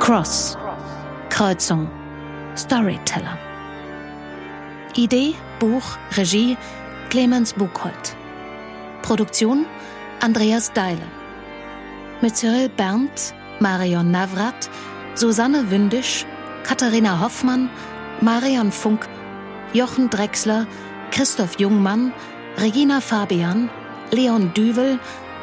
Cross. 0.00 0.58
Kreuzung. 1.30 1.88
Storyteller. 2.56 3.38
Idee, 4.96 5.34
Buch, 5.58 5.96
Regie 6.16 6.56
Clemens 7.10 7.52
Buchholz. 7.52 8.16
Produktion 9.02 9.66
Andreas 10.20 10.72
Deile. 10.72 11.06
Mit 12.20 12.36
Cyril 12.36 12.68
Berndt, 12.68 13.34
Marion 13.60 14.10
Navrat, 14.10 14.68
Susanne 15.14 15.70
Wündisch, 15.70 16.26
Katharina 16.64 17.20
Hoffmann, 17.20 17.70
Marian 18.20 18.72
Funk, 18.72 19.08
Jochen 19.72 20.10
Drechsler, 20.10 20.66
Christoph 21.10 21.58
Jungmann, 21.58 22.12
Regina 22.58 23.00
Fabian, 23.00 23.70
Leon 24.10 24.52
Düvel, 24.54 24.98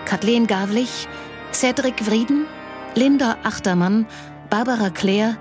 Kathleen 0.05 0.47
Gavlich, 0.47 1.07
Cedric 1.53 2.05
Vrieden, 2.05 2.45
Linda 2.95 3.37
Achtermann, 3.43 4.05
Barbara 4.49 4.89
Claire, 4.89 5.37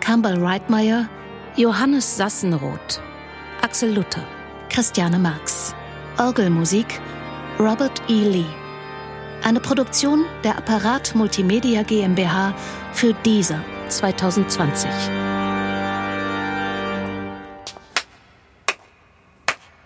Campbell 0.00 0.44
Reitmeier, 0.44 1.08
Johannes 1.56 2.16
Sassenroth, 2.16 3.00
Axel 3.62 3.94
Luther, 3.94 4.24
Christiane 4.68 5.18
Marx. 5.18 5.74
Orgelmusik 6.18 7.00
Robert 7.58 8.02
E. 8.08 8.22
Lee. 8.24 8.44
Eine 9.42 9.60
Produktion 9.60 10.24
der 10.44 10.58
Apparat 10.58 11.14
Multimedia 11.14 11.82
GmbH 11.82 12.54
für 12.92 13.14
dieser 13.24 13.60
2020. 13.96 14.90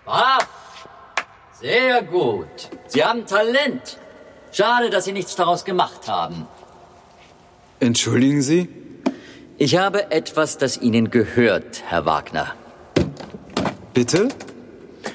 Ah, 0.05 0.39
sehr 1.59 2.01
gut. 2.03 2.47
Sie 2.87 3.03
haben 3.03 3.25
Talent. 3.25 3.99
Schade, 4.51 4.89
dass 4.89 5.05
Sie 5.05 5.11
nichts 5.11 5.35
daraus 5.35 5.65
gemacht 5.65 6.07
haben. 6.07 6.47
Entschuldigen 7.79 8.41
Sie? 8.41 8.69
Ich 9.57 9.77
habe 9.77 10.11
etwas, 10.11 10.57
das 10.57 10.77
Ihnen 10.77 11.09
gehört, 11.09 11.83
Herr 11.87 12.05
Wagner. 12.05 12.53
Bitte? 13.93 14.29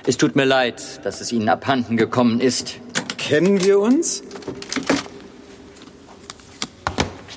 Es 0.04 0.16
tut 0.16 0.36
mir 0.36 0.44
leid, 0.44 1.04
dass 1.04 1.20
es 1.20 1.32
Ihnen 1.32 1.48
abhanden 1.48 1.96
gekommen 1.96 2.40
ist. 2.40 2.80
Kennen 3.18 3.62
wir 3.62 3.78
uns? 3.78 4.22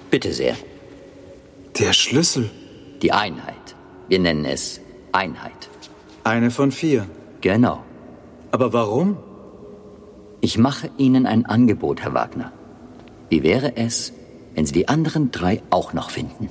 Bitte 0.09 0.33
sehr. 0.33 0.55
Der 1.79 1.91
Schlüssel. 1.91 2.49
Die 3.01 3.11
Einheit. 3.11 3.75
Wir 4.07 4.19
nennen 4.19 4.45
es 4.45 4.79
Einheit. 5.11 5.69
Eine 6.23 6.49
von 6.49 6.71
vier. 6.71 7.05
Genau. 7.41 7.83
Aber 8.51 8.71
warum? 8.71 9.17
Ich 10.39 10.57
mache 10.57 10.89
Ihnen 10.97 11.25
ein 11.25 11.45
Angebot, 11.45 12.01
Herr 12.01 12.13
Wagner. 12.13 12.53
Wie 13.29 13.43
wäre 13.43 13.75
es, 13.75 14.13
wenn 14.53 14.65
Sie 14.65 14.71
die 14.71 14.87
anderen 14.87 15.31
drei 15.31 15.61
auch 15.69 15.91
noch 15.91 16.11
finden? 16.11 16.49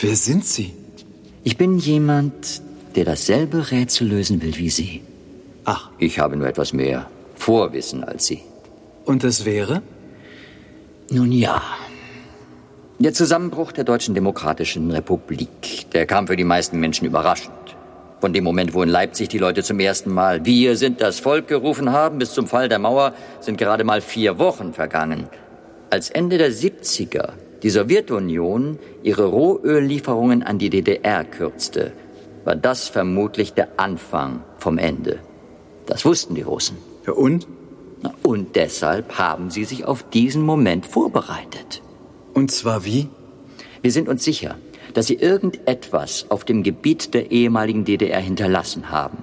Wer 0.00 0.16
sind 0.16 0.46
Sie? 0.46 0.72
Ich 1.44 1.58
bin 1.58 1.78
jemand, 1.78 2.62
der 2.96 3.04
dasselbe 3.04 3.70
Rätsel 3.70 4.08
lösen 4.08 4.40
will 4.40 4.56
wie 4.56 4.70
Sie. 4.70 5.02
Ach. 5.64 5.90
Ich 5.98 6.18
habe 6.18 6.36
nur 6.36 6.46
etwas 6.46 6.72
mehr 6.72 7.10
Vorwissen 7.34 8.04
als 8.04 8.26
Sie. 8.26 8.40
Und 9.04 9.22
das 9.22 9.44
wäre? 9.44 9.82
Nun 11.10 11.30
ja. 11.30 11.60
Der 13.02 13.12
Zusammenbruch 13.12 13.72
der 13.72 13.82
Deutschen 13.82 14.14
Demokratischen 14.14 14.88
Republik, 14.92 15.90
der 15.90 16.06
kam 16.06 16.28
für 16.28 16.36
die 16.36 16.44
meisten 16.44 16.78
Menschen 16.78 17.04
überraschend. 17.04 17.76
Von 18.20 18.32
dem 18.32 18.44
Moment, 18.44 18.74
wo 18.74 18.82
in 18.84 18.88
Leipzig 18.88 19.28
die 19.28 19.38
Leute 19.38 19.64
zum 19.64 19.80
ersten 19.80 20.14
Mal 20.14 20.46
Wir 20.46 20.76
sind 20.76 21.00
das 21.00 21.18
Volk 21.18 21.48
gerufen 21.48 21.90
haben, 21.90 22.18
bis 22.18 22.32
zum 22.32 22.46
Fall 22.46 22.68
der 22.68 22.78
Mauer 22.78 23.12
sind 23.40 23.58
gerade 23.58 23.82
mal 23.82 24.00
vier 24.02 24.38
Wochen 24.38 24.72
vergangen. 24.72 25.26
Als 25.90 26.10
Ende 26.10 26.38
der 26.38 26.52
70er 26.52 27.30
die 27.64 27.70
Sowjetunion 27.70 28.78
ihre 29.02 29.24
Rohöllieferungen 29.24 30.44
an 30.44 30.58
die 30.60 30.70
DDR 30.70 31.24
kürzte, 31.24 31.90
war 32.44 32.54
das 32.54 32.88
vermutlich 32.88 33.52
der 33.52 33.80
Anfang 33.80 34.44
vom 34.58 34.78
Ende. 34.78 35.18
Das 35.86 36.04
wussten 36.04 36.36
die 36.36 36.42
Russen. 36.42 36.76
Ja, 37.04 37.14
und? 37.14 37.48
Und 38.22 38.54
deshalb 38.54 39.18
haben 39.18 39.50
sie 39.50 39.64
sich 39.64 39.86
auf 39.86 40.08
diesen 40.08 40.42
Moment 40.42 40.86
vorbereitet. 40.86 41.82
Und 42.34 42.50
zwar 42.50 42.84
wie? 42.84 43.08
Wir 43.82 43.92
sind 43.92 44.08
uns 44.08 44.24
sicher, 44.24 44.56
dass 44.94 45.06
sie 45.06 45.14
irgendetwas 45.14 46.26
auf 46.28 46.44
dem 46.44 46.62
Gebiet 46.62 47.14
der 47.14 47.30
ehemaligen 47.30 47.84
DDR 47.84 48.20
hinterlassen 48.20 48.90
haben. 48.90 49.18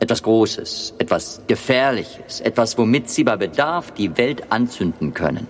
Etwas 0.00 0.22
Großes, 0.22 0.94
etwas 0.98 1.42
Gefährliches, 1.46 2.40
etwas, 2.40 2.76
womit 2.76 3.08
sie 3.08 3.24
bei 3.24 3.36
Bedarf 3.36 3.92
die 3.92 4.16
Welt 4.18 4.52
anzünden 4.52 5.14
können. 5.14 5.46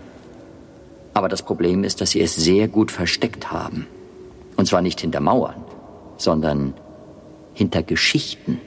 Aber 1.15 1.29
das 1.29 1.43
Problem 1.43 1.85
ist, 1.85 2.01
dass 2.01 2.11
sie 2.11 2.21
es 2.21 2.37
sehr 2.37 2.69
gut 2.69 2.91
versteckt 2.91 3.51
haben. 3.51 3.87
Und 4.57 4.67
zwar 4.67 4.83
nicht 4.83 5.01
hinter 5.01 5.21
Mauern, 5.21 5.65
sondern 6.17 6.75
hinter 7.55 7.83
Geschichten. 7.83 8.61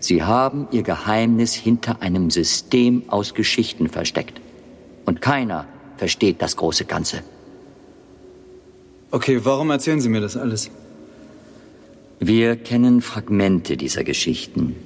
Sie 0.00 0.22
haben 0.22 0.68
ihr 0.70 0.82
Geheimnis 0.82 1.54
hinter 1.54 2.02
einem 2.02 2.30
System 2.30 3.04
aus 3.08 3.34
Geschichten 3.34 3.88
versteckt. 3.88 4.40
Und 5.04 5.20
keiner 5.20 5.66
versteht 5.96 6.40
das 6.40 6.56
große 6.56 6.84
Ganze. 6.84 7.22
Okay, 9.10 9.40
warum 9.42 9.70
erzählen 9.70 10.00
Sie 10.00 10.10
mir 10.10 10.20
das 10.20 10.36
alles? 10.36 10.70
Wir 12.20 12.56
kennen 12.56 13.00
Fragmente 13.00 13.76
dieser 13.76 14.04
Geschichten. 14.04 14.76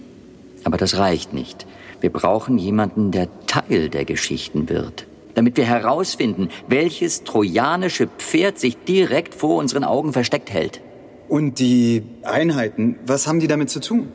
Aber 0.64 0.76
das 0.76 0.96
reicht 0.96 1.32
nicht. 1.32 1.66
Wir 2.00 2.10
brauchen 2.10 2.56
jemanden, 2.56 3.10
der 3.10 3.28
Teil 3.46 3.88
der 3.88 4.04
Geschichten 4.04 4.68
wird. 4.68 5.06
Damit 5.34 5.56
wir 5.56 5.64
herausfinden, 5.64 6.50
welches 6.68 7.24
trojanische 7.24 8.06
Pferd 8.06 8.60
sich 8.60 8.76
direkt 8.84 9.34
vor 9.34 9.56
unseren 9.56 9.82
Augen 9.82 10.12
versteckt 10.12 10.52
hält. 10.52 10.80
Und 11.28 11.58
die 11.58 12.04
Einheiten, 12.22 12.98
was 13.06 13.26
haben 13.26 13.40
die 13.40 13.48
damit 13.48 13.70
zu 13.70 13.80
tun? 13.80 14.08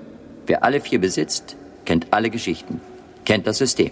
Wer 0.46 0.64
alle 0.64 0.80
vier 0.80 1.02
besitzt, 1.02 1.58
kennt 1.84 2.08
alle 2.12 2.30
Geschichten, 2.30 2.80
kennt 3.26 3.48
das 3.48 3.58
System. 3.58 3.92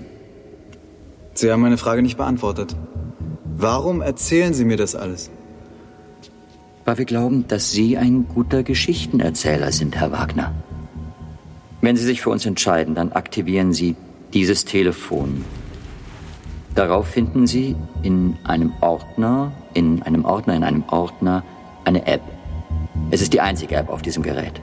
Sie 1.34 1.52
haben 1.52 1.62
meine 1.62 1.78
Frage 1.78 2.02
nicht 2.02 2.18
beantwortet. 2.18 2.76
Warum 3.58 4.02
erzählen 4.02 4.54
Sie 4.54 4.64
mir 4.64 4.78
das 4.78 4.96
alles? 4.96 5.32
Weil 6.86 7.00
wir 7.00 7.06
glauben, 7.06 7.48
dass 7.48 7.72
Sie 7.72 7.98
ein 7.98 8.28
guter 8.28 8.62
Geschichtenerzähler 8.62 9.72
sind, 9.72 9.96
Herr 9.96 10.12
Wagner. 10.12 10.54
Wenn 11.82 11.98
Sie 11.98 12.06
sich 12.06 12.22
für 12.22 12.30
uns 12.30 12.46
entscheiden, 12.46 12.94
dann 12.94 13.12
aktivieren 13.12 13.74
Sie 13.74 13.96
dieses 14.34 14.66
Telefon. 14.66 15.44
Darauf 16.76 17.08
finden 17.08 17.48
Sie 17.48 17.76
in 18.04 18.38
einem 18.44 18.72
Ordner, 18.82 19.52
in 19.74 20.04
einem 20.04 20.26
Ordner, 20.26 20.56
in 20.56 20.64
einem 20.64 20.84
Ordner 20.88 21.44
eine 21.86 22.06
App. 22.06 22.22
Es 23.10 23.22
ist 23.22 23.34
die 23.34 23.42
einzige 23.42 23.76
App 23.76 23.90
auf 23.90 24.04
diesem 24.04 24.22
Gerät. 24.22 24.62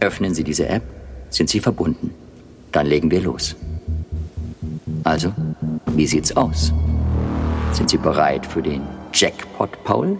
Öffnen 0.00 0.34
Sie 0.34 0.44
diese 0.44 0.68
App, 0.68 0.82
sind 1.28 1.50
Sie 1.50 1.60
verbunden. 1.60 2.14
Dann 2.70 2.86
legen 2.86 3.10
wir 3.10 3.20
los. 3.20 3.56
Also, 5.04 5.32
wie 5.94 6.06
sieht's 6.06 6.34
aus? 6.34 6.72
Sind 7.72 7.90
Sie 7.90 7.98
bereit 7.98 8.46
für 8.46 8.62
den 8.62 8.82
Jackpot, 9.12 9.70
Paul? 9.84 10.16